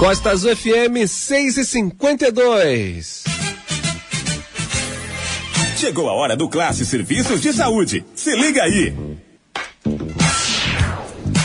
Costa 0.00 0.30
Azul 0.30 0.56
FM 0.56 1.06
6 1.06 1.58
e 1.58 1.64
52. 1.66 3.24
Chegou 5.76 6.08
a 6.08 6.14
hora 6.14 6.34
do 6.34 6.48
Classe 6.48 6.86
Serviços 6.86 7.42
de 7.42 7.52
Saúde. 7.52 8.02
Se 8.14 8.34
liga 8.34 8.62
aí. 8.62 8.96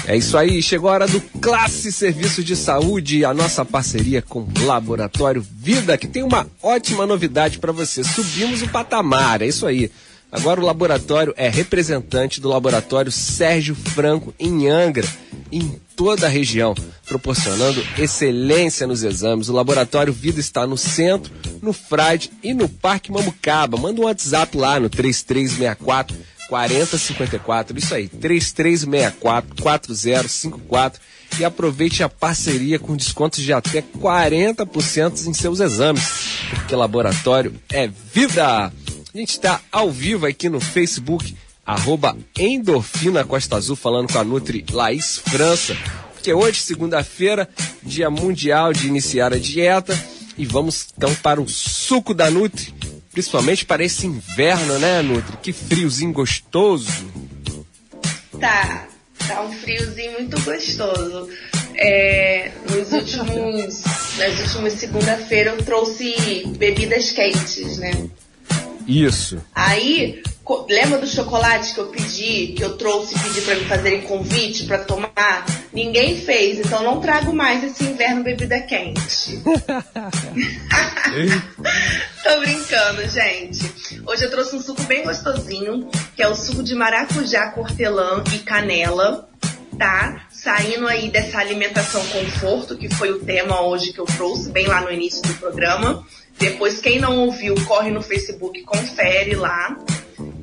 É 0.07 0.15
isso 0.15 0.37
aí, 0.37 0.61
chegou 0.61 0.89
a 0.89 0.93
hora 0.93 1.07
do 1.07 1.19
Classe 1.41 1.91
Serviço 1.91 2.45
de 2.45 2.55
Saúde, 2.55 3.25
a 3.25 3.33
nossa 3.33 3.65
parceria 3.65 4.21
com 4.21 4.43
o 4.43 4.65
Laboratório 4.65 5.45
Vida, 5.59 5.97
que 5.97 6.07
tem 6.07 6.23
uma 6.23 6.47
ótima 6.63 7.05
novidade 7.05 7.59
para 7.59 7.73
você. 7.73 8.05
Subimos 8.05 8.61
o 8.61 8.69
patamar, 8.69 9.41
é 9.41 9.47
isso 9.47 9.67
aí. 9.67 9.91
Agora 10.35 10.59
o 10.59 10.65
laboratório 10.65 11.33
é 11.37 11.47
representante 11.47 12.41
do 12.41 12.49
laboratório 12.49 13.11
Sérgio 13.11 13.73
Franco 13.73 14.33
em 14.37 14.67
Angra, 14.67 15.07
em 15.49 15.79
toda 15.95 16.25
a 16.25 16.29
região, 16.29 16.75
proporcionando 17.05 17.81
excelência 17.97 18.85
nos 18.85 19.01
exames. 19.01 19.47
O 19.47 19.53
laboratório 19.53 20.11
Vida 20.11 20.41
está 20.41 20.67
no 20.67 20.77
centro, 20.77 21.31
no 21.61 21.71
Frade 21.71 22.29
e 22.43 22.53
no 22.53 22.67
Parque 22.67 23.13
Mamucaba. 23.13 23.77
Manda 23.77 24.01
um 24.01 24.05
WhatsApp 24.05 24.57
lá 24.57 24.77
no 24.77 24.89
3364 24.89 26.17
4054. 26.49 27.79
Isso 27.79 27.95
aí, 27.95 28.09
3364 28.09 29.63
4054 29.63 31.01
e 31.39 31.45
aproveite 31.45 32.03
a 32.03 32.09
parceria 32.09 32.77
com 32.77 32.95
descontos 32.95 33.41
de 33.41 33.53
até 33.53 33.81
40% 33.81 35.27
em 35.27 35.33
seus 35.33 35.59
exames, 35.59 36.03
porque 36.51 36.75
laboratório 36.75 37.53
é 37.71 37.87
vida. 37.87 38.71
A 39.15 39.17
gente 39.17 39.29
está 39.29 39.61
ao 39.71 39.89
vivo 39.89 40.25
aqui 40.25 40.49
no 40.49 40.59
Facebook, 40.59 41.37
arroba 41.65 42.17
Endorfina 42.37 43.23
Costa 43.23 43.55
Azul, 43.55 43.77
falando 43.77 44.11
com 44.11 44.19
a 44.19 44.25
Nutri 44.25 44.65
Laís 44.69 45.19
França. 45.19 45.73
Porque 46.11 46.33
hoje, 46.33 46.59
segunda-feira, 46.59 47.47
dia 47.81 48.09
mundial 48.09 48.73
de 48.73 48.87
iniciar 48.87 49.33
a 49.33 49.39
dieta. 49.39 49.97
E 50.37 50.45
vamos 50.45 50.87
então 50.97 51.15
para 51.15 51.41
o 51.41 51.47
suco 51.47 52.13
da 52.13 52.29
Nutri, 52.29 52.73
principalmente 53.13 53.63
para 53.63 53.85
esse 53.85 54.05
inverno, 54.05 54.77
né, 54.79 55.01
Nutri? 55.01 55.37
Que 55.37 55.53
friozinho 55.53 56.11
gostoso. 56.11 56.91
Tá, 58.37 58.89
tá 59.25 59.43
um 59.43 59.51
friozinho 59.53 60.11
muito 60.11 60.37
gostoso. 60.41 61.29
É, 61.73 62.51
nos 62.69 62.91
últimos, 62.91 63.81
nas 64.17 64.39
últimas 64.41 64.73
segunda-feira 64.73 65.51
eu 65.51 65.63
trouxe 65.63 66.43
bebidas 66.57 67.13
quentes, 67.13 67.77
né? 67.77 68.09
Isso. 68.87 69.41
Aí, 69.53 70.21
lembra 70.69 70.99
do 70.99 71.07
chocolate 71.07 71.73
que 71.73 71.79
eu 71.79 71.87
pedi, 71.87 72.53
que 72.55 72.63
eu 72.63 72.77
trouxe 72.77 73.15
e 73.15 73.19
pedi 73.19 73.41
pra 73.41 73.55
me 73.55 73.65
fazerem 73.65 74.01
convite 74.01 74.65
pra 74.65 74.77
tomar? 74.77 75.45
Ninguém 75.73 76.17
fez, 76.19 76.59
então 76.59 76.83
não 76.83 77.01
trago 77.01 77.33
mais 77.33 77.63
esse 77.63 77.83
inverno 77.83 78.23
bebida 78.23 78.59
quente. 78.61 79.41
Tô 82.23 82.39
brincando, 82.39 83.07
gente. 83.09 84.01
Hoje 84.05 84.25
eu 84.25 84.29
trouxe 84.29 84.55
um 84.55 84.61
suco 84.61 84.83
bem 84.83 85.03
gostosinho, 85.03 85.89
que 86.15 86.21
é 86.21 86.27
o 86.27 86.35
suco 86.35 86.61
de 86.63 86.75
maracujá 86.75 87.49
com 87.51 87.61
hortelã 87.61 88.23
e 88.33 88.39
canela, 88.39 89.27
tá? 89.77 90.27
Saindo 90.29 90.87
aí 90.87 91.09
dessa 91.09 91.39
alimentação 91.39 92.05
conforto, 92.07 92.77
que 92.77 92.93
foi 92.93 93.11
o 93.11 93.19
tema 93.19 93.61
hoje 93.61 93.91
que 93.91 93.99
eu 93.99 94.05
trouxe, 94.05 94.49
bem 94.51 94.67
lá 94.67 94.81
no 94.81 94.91
início 94.91 95.21
do 95.23 95.33
programa. 95.35 96.05
Depois, 96.37 96.79
quem 96.79 96.99
não 96.99 97.17
ouviu, 97.19 97.55
corre 97.65 97.89
no 97.91 98.01
Facebook, 98.01 98.61
confere 98.63 99.35
lá. 99.35 99.77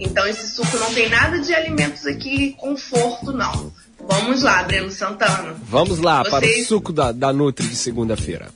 Então, 0.01 0.27
esse 0.27 0.49
suco 0.55 0.77
não 0.79 0.93
tem 0.93 1.09
nada 1.09 1.39
de 1.39 1.55
alimentos 1.55 2.07
aqui 2.07 2.55
conforto, 2.59 3.33
não. 3.33 3.73
Vamos 4.09 4.43
lá, 4.43 4.63
Breno 4.65 4.91
Santana. 4.91 5.55
Vamos 5.69 5.99
lá 6.01 6.23
para 6.25 6.39
o 6.39 6.41
Vocês- 6.49 6.67
suco 6.67 6.93
da, 6.93 7.13
da 7.13 7.33
Nutri 7.33 7.67
de 7.69 7.77
segunda-feira. 7.77 8.49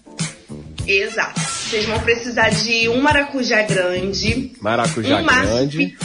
Exato. 0.87 1.41
Vocês 1.41 1.85
vão 1.87 1.99
precisar 2.01 2.49
de 2.51 2.89
um 2.89 3.01
maracujá 3.01 3.63
grande, 3.63 4.53
Maracujá 4.61 5.21
Um 5.21 5.27
grande, 5.27 5.97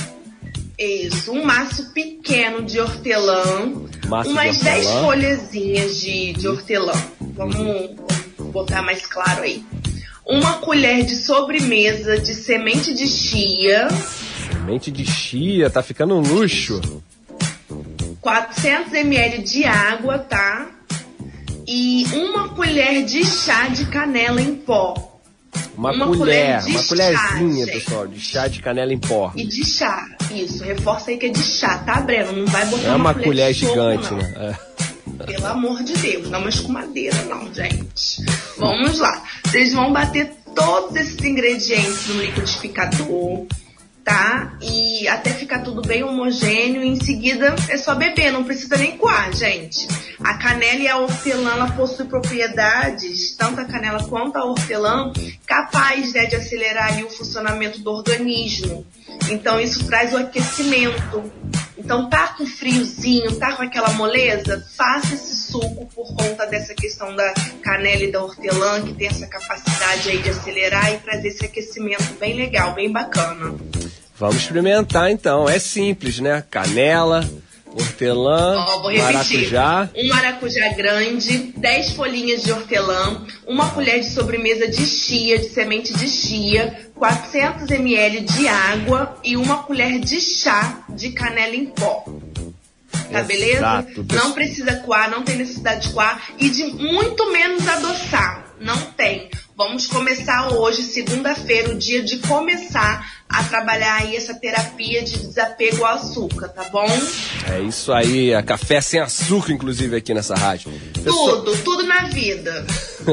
isso, 0.77 1.31
um 1.31 1.43
maço 1.45 1.91
pequeno 1.93 2.63
de 2.63 2.79
hortelã, 2.79 3.71
Maço 4.07 4.29
de 4.29 4.33
umas 4.33 4.57
hortelã. 4.57 4.75
10 4.75 4.87
folhazinhas 5.01 5.99
de, 6.01 6.33
de 6.33 6.47
hortelã. 6.47 6.93
Vamos 7.35 7.91
botar 8.51 8.81
mais 8.81 9.05
claro 9.05 9.43
aí. 9.43 9.63
Uma 10.25 10.53
colher 10.59 11.03
de 11.05 11.15
sobremesa 11.15 12.19
de 12.19 12.33
semente 12.33 12.93
de 12.93 13.07
chia, 13.07 13.87
semente 14.51 14.91
de 14.91 15.05
chia, 15.05 15.69
tá 15.69 15.81
ficando 15.81 16.15
um 16.15 16.21
luxo. 16.21 16.79
400 18.21 18.93
ml 18.93 19.41
de 19.43 19.63
água, 19.65 20.19
tá? 20.19 20.69
E 21.67 22.05
uma 22.13 22.49
colher 22.49 23.03
de 23.03 23.25
chá 23.25 23.67
de 23.67 23.85
canela 23.87 24.41
em 24.41 24.55
pó. 24.55 25.07
Uma, 25.75 25.91
Uma 25.93 26.05
colher, 26.07 26.61
colher 26.61 26.75
uma 26.75 26.83
colherzinha, 26.83 27.65
chá, 27.65 27.71
gente. 27.71 27.83
pessoal, 27.83 28.07
de 28.07 28.19
chá 28.19 28.47
de 28.47 28.61
canela 28.61 28.93
em 28.93 28.99
pó. 28.99 29.31
E 29.35 29.45
de 29.45 29.65
chá, 29.65 30.05
isso, 30.31 30.63
reforça 30.63 31.09
aí 31.11 31.17
que 31.17 31.25
é 31.27 31.29
de 31.29 31.41
chá, 31.41 31.79
tá, 31.79 31.99
Breno? 32.01 32.31
Não 32.33 32.45
vai 32.45 32.65
botar 32.67 32.89
É 32.89 32.91
uma 32.95 33.13
colher, 33.13 33.25
colher 33.25 33.55
sopa, 33.55 33.69
gigante, 33.71 34.11
não. 34.11 34.17
né? 34.17 34.57
É. 35.19 35.25
Pelo 35.25 35.45
amor 35.47 35.83
de 35.83 35.93
Deus, 35.97 36.29
não 36.29 36.41
mexe 36.41 36.61
com 36.61 36.71
madeira, 36.71 37.15
não, 37.23 37.51
gente. 37.53 38.23
Vamos 38.61 38.99
lá. 38.99 39.23
Vocês 39.43 39.73
vão 39.73 39.91
bater 39.91 40.33
todos 40.55 40.95
esses 40.95 41.17
ingredientes 41.23 42.05
no 42.09 42.21
liquidificador, 42.21 43.47
tá? 44.03 44.55
E 44.61 45.07
até 45.07 45.31
ficar 45.31 45.63
tudo 45.63 45.81
bem 45.81 46.03
homogêneo. 46.03 46.83
Em 46.83 46.95
seguida 46.95 47.55
é 47.69 47.77
só 47.79 47.95
beber, 47.95 48.31
não 48.31 48.43
precisa 48.43 48.77
nem 48.77 48.95
coar, 48.97 49.33
gente. 49.33 49.87
A 50.23 50.35
canela 50.35 50.79
e 50.79 50.87
a 50.87 50.97
hortelã 50.99 51.53
ela 51.53 51.71
possuem 51.71 52.07
propriedades, 52.07 53.35
tanto 53.35 53.59
a 53.59 53.65
canela 53.65 54.03
quanto 54.03 54.37
a 54.37 54.45
hortelã, 54.45 55.11
capaz 55.47 56.13
né, 56.13 56.27
de 56.27 56.35
acelerar 56.35 56.93
ali 56.93 57.03
o 57.03 57.09
funcionamento 57.09 57.79
do 57.79 57.89
organismo. 57.89 58.85
Então 59.31 59.59
isso 59.59 59.87
traz 59.87 60.13
o 60.13 60.17
aquecimento. 60.17 61.40
Então 61.83 62.07
tá 62.07 62.35
com 62.37 62.45
friozinho, 62.45 63.35
tá 63.37 63.53
com 63.55 63.63
aquela 63.63 63.89
moleza, 63.93 64.63
faça 64.77 65.15
esse 65.15 65.35
suco 65.51 65.87
por 65.95 66.15
conta 66.15 66.45
dessa 66.45 66.75
questão 66.75 67.15
da 67.15 67.33
canela 67.63 68.03
e 68.03 68.11
da 68.11 68.23
hortelã, 68.23 68.83
que 68.83 68.93
tem 68.93 69.07
essa 69.07 69.25
capacidade 69.25 70.09
aí 70.09 70.21
de 70.21 70.29
acelerar 70.29 70.93
e 70.93 70.99
trazer 70.99 71.29
esse 71.29 71.43
aquecimento 71.43 72.13
bem 72.19 72.35
legal, 72.35 72.75
bem 72.75 72.91
bacana. 72.91 73.55
Vamos 74.15 74.35
experimentar 74.35 75.09
então. 75.09 75.49
É 75.49 75.57
simples, 75.57 76.19
né? 76.19 76.43
Canela, 76.51 77.27
hortelã, 77.73 78.65
repetir. 78.89 79.03
maracujá. 79.03 79.89
Um 79.95 80.07
maracujá 80.07 80.69
grande, 80.73 81.53
10 81.57 81.91
folhinhas 81.91 82.43
de 82.43 82.51
hortelã, 82.51 83.25
uma 83.47 83.69
colher 83.71 83.99
de 83.99 84.09
sobremesa 84.09 84.67
de 84.67 84.85
chia, 84.85 85.39
de 85.39 85.49
semente 85.49 85.93
de 85.93 86.07
chia, 86.07 86.91
400 86.95 87.69
ml 87.71 88.21
de 88.21 88.47
água 88.47 89.17
e 89.23 89.35
uma 89.37 89.63
colher 89.63 89.99
de 89.99 90.19
chá 90.19 90.83
de 90.89 91.11
canela 91.11 91.55
em 91.55 91.65
pó. 91.67 92.05
Tá 93.11 93.23
beleza? 93.23 93.57
Exato. 93.57 94.05
Não 94.13 94.31
precisa 94.31 94.75
coar, 94.77 95.09
não 95.09 95.23
tem 95.23 95.35
necessidade 95.35 95.87
de 95.87 95.93
coar 95.93 96.29
e 96.39 96.49
de 96.49 96.63
muito 96.65 97.31
menos 97.31 97.67
adoçar. 97.67 98.53
Não 98.59 98.77
tem. 98.91 99.29
Vamos 99.63 99.85
começar 99.85 100.51
hoje, 100.55 100.81
segunda-feira, 100.81 101.69
o 101.69 101.77
dia 101.77 102.01
de 102.01 102.17
começar 102.17 103.05
a 103.29 103.43
trabalhar 103.43 103.97
aí 104.01 104.15
essa 104.15 104.33
terapia 104.33 105.03
de 105.03 105.19
desapego 105.19 105.85
ao 105.85 105.97
açúcar, 105.97 106.49
tá 106.49 106.63
bom? 106.71 106.87
É 107.47 107.61
isso 107.61 107.93
aí, 107.93 108.31
é 108.31 108.41
café 108.41 108.81
sem 108.81 108.99
açúcar, 108.99 109.51
inclusive, 109.53 109.95
aqui 109.95 110.15
nessa 110.15 110.33
rádio. 110.33 110.71
Pessoal- 111.03 111.43
Tudo, 111.43 111.57
tudo 111.63 111.83
na 111.83 112.05
vida. 112.07 112.65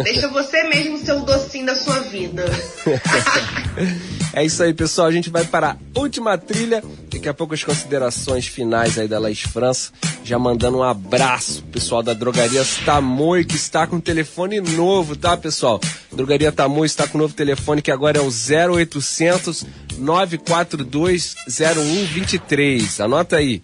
Deixa 0.04 0.28
você 0.28 0.64
mesmo 0.64 0.98
ser 0.98 1.12
o 1.12 1.20
docinho 1.20 1.66
da 1.66 1.74
sua 1.74 2.00
vida. 2.00 2.44
É 4.32 4.44
isso 4.44 4.62
aí, 4.62 4.74
pessoal. 4.74 5.08
A 5.08 5.10
gente 5.10 5.30
vai 5.30 5.44
para 5.44 5.70
a 5.70 5.98
última 5.98 6.36
trilha. 6.36 6.82
Daqui 7.10 7.28
a 7.28 7.34
pouco 7.34 7.54
as 7.54 7.64
considerações 7.64 8.46
finais 8.46 8.98
aí 8.98 9.08
da 9.08 9.18
Laís 9.18 9.40
França. 9.40 9.90
Já 10.22 10.38
mandando 10.38 10.78
um 10.78 10.82
abraço, 10.82 11.62
pessoal 11.72 12.02
da 12.02 12.12
Drogaria 12.12 12.64
Tamoio, 12.84 13.44
que 13.44 13.56
está 13.56 13.86
com 13.86 13.98
telefone 13.98 14.60
novo, 14.60 15.16
tá, 15.16 15.36
pessoal? 15.36 15.80
Drogaria 16.12 16.52
Tamoio 16.52 16.84
está 16.84 17.08
com 17.08 17.18
um 17.18 17.22
novo 17.22 17.34
telefone 17.34 17.82
que 17.82 17.90
agora 17.90 18.18
é 18.18 18.20
o 18.20 18.28
0800 18.28 19.66
942 19.98 21.34
0123. 21.48 23.00
Anota 23.00 23.36
aí. 23.36 23.62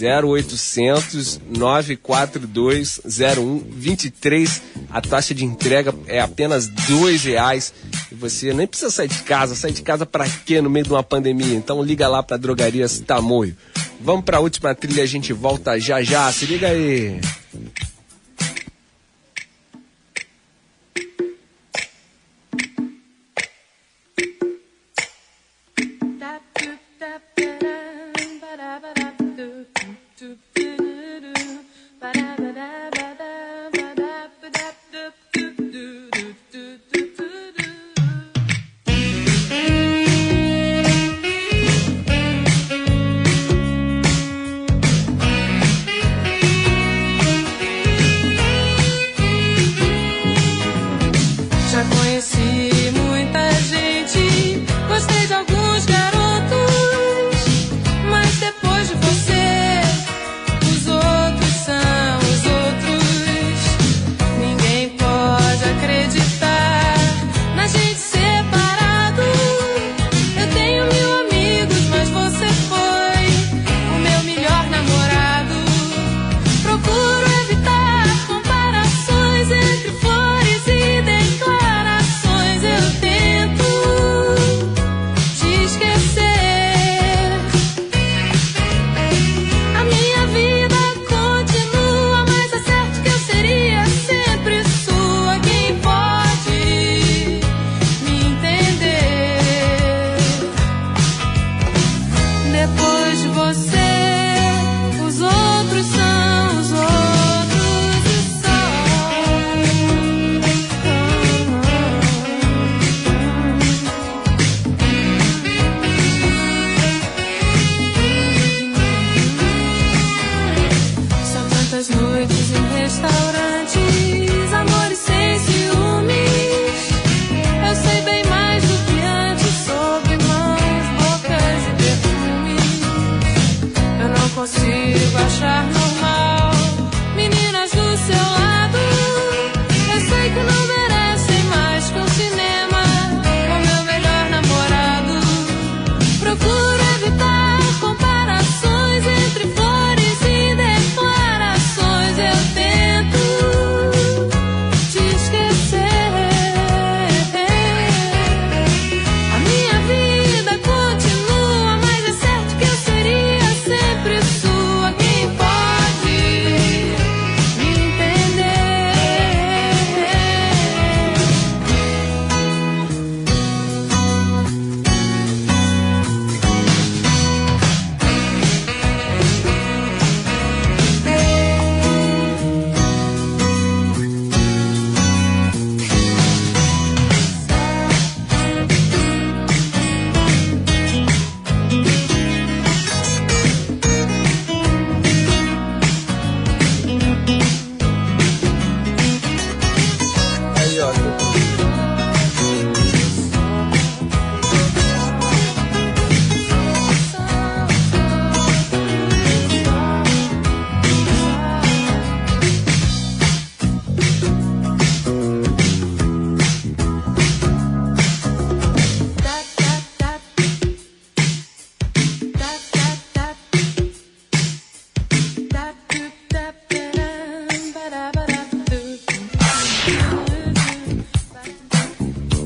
0800 0.00 1.40
942 1.50 3.00
0123. 3.04 4.62
A 4.90 5.00
taxa 5.00 5.34
de 5.34 5.44
entrega 5.44 5.94
é 6.06 6.20
apenas 6.20 6.66
dois 6.66 7.24
reais. 7.24 7.72
E 8.10 8.14
você 8.14 8.52
nem 8.52 8.66
precisa 8.66 8.90
sair 8.90 9.08
de 9.08 9.22
casa. 9.22 9.54
Sair 9.54 9.72
de 9.72 9.82
casa 9.82 10.06
para 10.06 10.28
quê 10.28 10.60
no 10.60 10.70
meio 10.70 10.84
de 10.84 10.92
uma 10.92 11.02
pandemia? 11.02 11.54
Então 11.54 11.82
liga 11.82 12.08
lá 12.08 12.22
para 12.22 12.36
Drogarias 12.36 13.00
Tamoio. 13.00 13.56
Vamos 14.00 14.24
para 14.24 14.38
a 14.38 14.40
última 14.40 14.74
trilha, 14.74 15.02
a 15.02 15.06
gente 15.06 15.32
volta 15.32 15.78
já 15.78 16.02
já. 16.02 16.30
Se 16.32 16.46
liga 16.46 16.68
aí. 16.68 17.20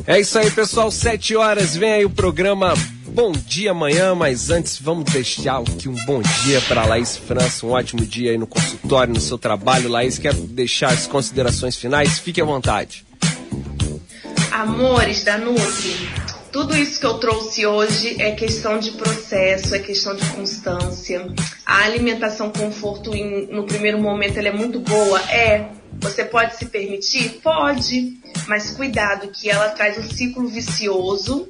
É 0.06 0.20
isso 0.20 0.38
aí, 0.38 0.50
pessoal. 0.50 0.90
Sete 0.90 1.34
horas, 1.34 1.76
vem 1.76 1.92
aí 1.92 2.04
o 2.04 2.10
programa 2.10 2.74
Bom 3.08 3.32
Dia 3.32 3.72
Amanhã, 3.72 4.14
mas 4.14 4.50
antes 4.50 4.78
vamos 4.80 5.04
deixar 5.10 5.58
aqui 5.58 5.88
um 5.88 5.96
bom 6.04 6.20
dia 6.44 6.60
para 6.68 6.84
Laís 6.86 7.16
França, 7.16 7.66
um 7.66 7.70
ótimo 7.70 8.04
dia 8.06 8.30
aí 8.30 8.38
no 8.38 8.46
consultório, 8.46 9.12
no 9.12 9.20
seu 9.20 9.36
trabalho. 9.38 9.88
Laís, 9.88 10.18
quer 10.18 10.32
deixar 10.34 10.90
as 10.92 11.06
considerações 11.06 11.76
finais? 11.76 12.18
Fique 12.18 12.40
à 12.40 12.44
vontade. 12.44 13.04
Amores 14.52 15.24
da 15.24 15.38
Nutri, 15.38 16.08
tudo 16.52 16.76
isso 16.76 17.00
que 17.00 17.06
eu 17.06 17.14
trouxe 17.14 17.66
hoje 17.66 18.16
é 18.22 18.30
questão 18.32 18.78
de 18.78 18.92
processo, 18.92 19.74
é 19.74 19.78
questão 19.80 20.14
de 20.14 20.24
constância. 20.26 21.26
A 21.64 21.82
alimentação 21.84 22.50
conforto 22.50 23.14
em- 23.14 23.48
no 23.52 23.64
primeiro 23.64 24.00
momento 24.00 24.38
ela 24.38 24.48
é 24.48 24.52
muito 24.52 24.78
boa, 24.80 25.20
é, 25.30 25.66
Você 26.00 26.24
pode 26.24 26.56
se 26.56 26.66
permitir? 26.66 27.40
Pode, 27.42 28.18
mas 28.46 28.70
cuidado 28.70 29.28
que 29.28 29.50
ela 29.50 29.70
traz 29.70 29.98
um 29.98 30.08
ciclo 30.10 30.46
vicioso, 30.48 31.48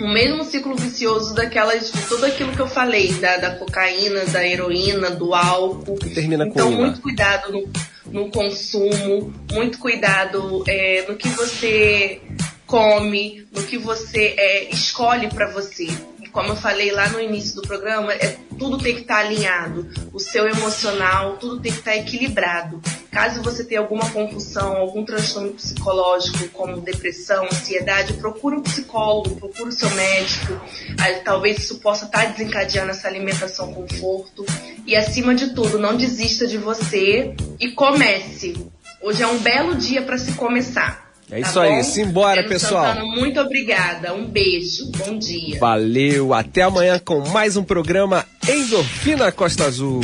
o 0.00 0.08
mesmo 0.08 0.44
ciclo 0.44 0.74
vicioso 0.74 1.34
daquelas, 1.34 1.92
de 1.92 2.02
tudo 2.06 2.26
aquilo 2.26 2.52
que 2.52 2.60
eu 2.60 2.66
falei, 2.66 3.12
da, 3.14 3.36
da 3.36 3.54
cocaína, 3.56 4.24
da 4.26 4.46
heroína, 4.46 5.10
do 5.10 5.34
álcool. 5.34 5.98
Termina 6.14 6.44
com 6.46 6.52
então, 6.52 6.70
muito 6.72 7.00
cuidado 7.00 7.52
no, 7.52 7.70
no 8.06 8.30
consumo, 8.30 9.32
muito 9.52 9.78
cuidado 9.78 10.64
é, 10.66 11.04
no 11.08 11.16
que 11.16 11.28
você 11.28 12.20
come, 12.66 13.46
no 13.52 13.62
que 13.62 13.78
você 13.78 14.34
é, 14.36 14.70
escolhe 14.70 15.28
para 15.28 15.50
você. 15.50 15.86
E 16.20 16.28
como 16.28 16.50
eu 16.50 16.56
falei 16.56 16.90
lá 16.90 17.08
no 17.08 17.20
início 17.20 17.56
do 17.56 17.62
programa, 17.62 18.12
é, 18.14 18.36
tudo 18.58 18.78
tem 18.78 18.94
que 18.94 19.02
estar 19.02 19.18
alinhado. 19.18 19.88
O 20.12 20.18
seu 20.18 20.48
emocional, 20.48 21.36
tudo 21.36 21.60
tem 21.60 21.72
que 21.72 21.78
estar 21.78 21.96
equilibrado. 21.96 22.80
Caso 23.14 23.40
você 23.42 23.62
tenha 23.62 23.80
alguma 23.80 24.10
confusão, 24.10 24.76
algum 24.76 25.04
transtorno 25.04 25.52
psicológico, 25.52 26.48
como 26.48 26.80
depressão, 26.80 27.44
ansiedade, 27.44 28.14
procure 28.14 28.56
um 28.56 28.60
psicólogo, 28.60 29.36
procure 29.36 29.68
o 29.68 29.72
seu 29.72 29.88
médico. 29.90 30.60
Aí, 31.00 31.20
talvez 31.20 31.58
isso 31.58 31.78
possa 31.78 32.06
estar 32.06 32.32
desencadeando 32.32 32.90
essa 32.90 33.06
alimentação 33.06 33.72
conforto. 33.72 34.44
E 34.84 34.96
acima 34.96 35.32
de 35.32 35.54
tudo, 35.54 35.78
não 35.78 35.96
desista 35.96 36.44
de 36.44 36.58
você 36.58 37.36
e 37.60 37.70
comece. 37.70 38.56
Hoje 39.00 39.22
é 39.22 39.26
um 39.28 39.38
belo 39.38 39.76
dia 39.76 40.02
para 40.02 40.18
se 40.18 40.32
começar. 40.32 41.12
É 41.30 41.40
tá 41.40 41.48
isso 41.48 41.60
aí, 41.60 41.76
bom? 41.76 41.82
simbora, 41.84 42.34
Breno 42.34 42.48
pessoal. 42.48 42.84
Santana, 42.84 43.04
muito 43.04 43.40
obrigada. 43.40 44.12
Um 44.12 44.26
beijo. 44.26 44.90
Bom 44.96 45.16
dia. 45.16 45.60
Valeu, 45.60 46.34
até 46.34 46.62
amanhã 46.62 46.98
com 46.98 47.20
mais 47.28 47.56
um 47.56 47.62
programa 47.62 48.26
Endorfina 48.48 49.30
Costa 49.30 49.66
Azul. 49.66 50.00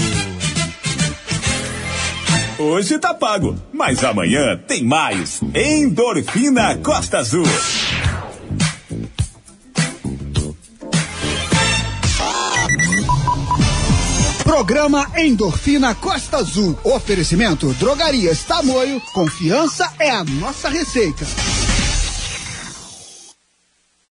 Hoje 2.60 2.98
tá 2.98 3.14
pago, 3.14 3.56
mas 3.72 4.04
amanhã 4.04 4.54
tem 4.54 4.84
mais. 4.84 5.40
Endorfina 5.54 6.76
Costa 6.76 7.16
Azul. 7.16 7.46
Programa 14.44 15.10
Endorfina 15.16 15.94
Costa 15.94 16.36
Azul. 16.36 16.78
Oferecimento 16.84 17.72
Drogarias 17.78 18.44
Tamoio. 18.44 19.00
Confiança 19.14 19.90
é 19.98 20.10
a 20.10 20.22
nossa 20.22 20.68
receita. 20.68 21.24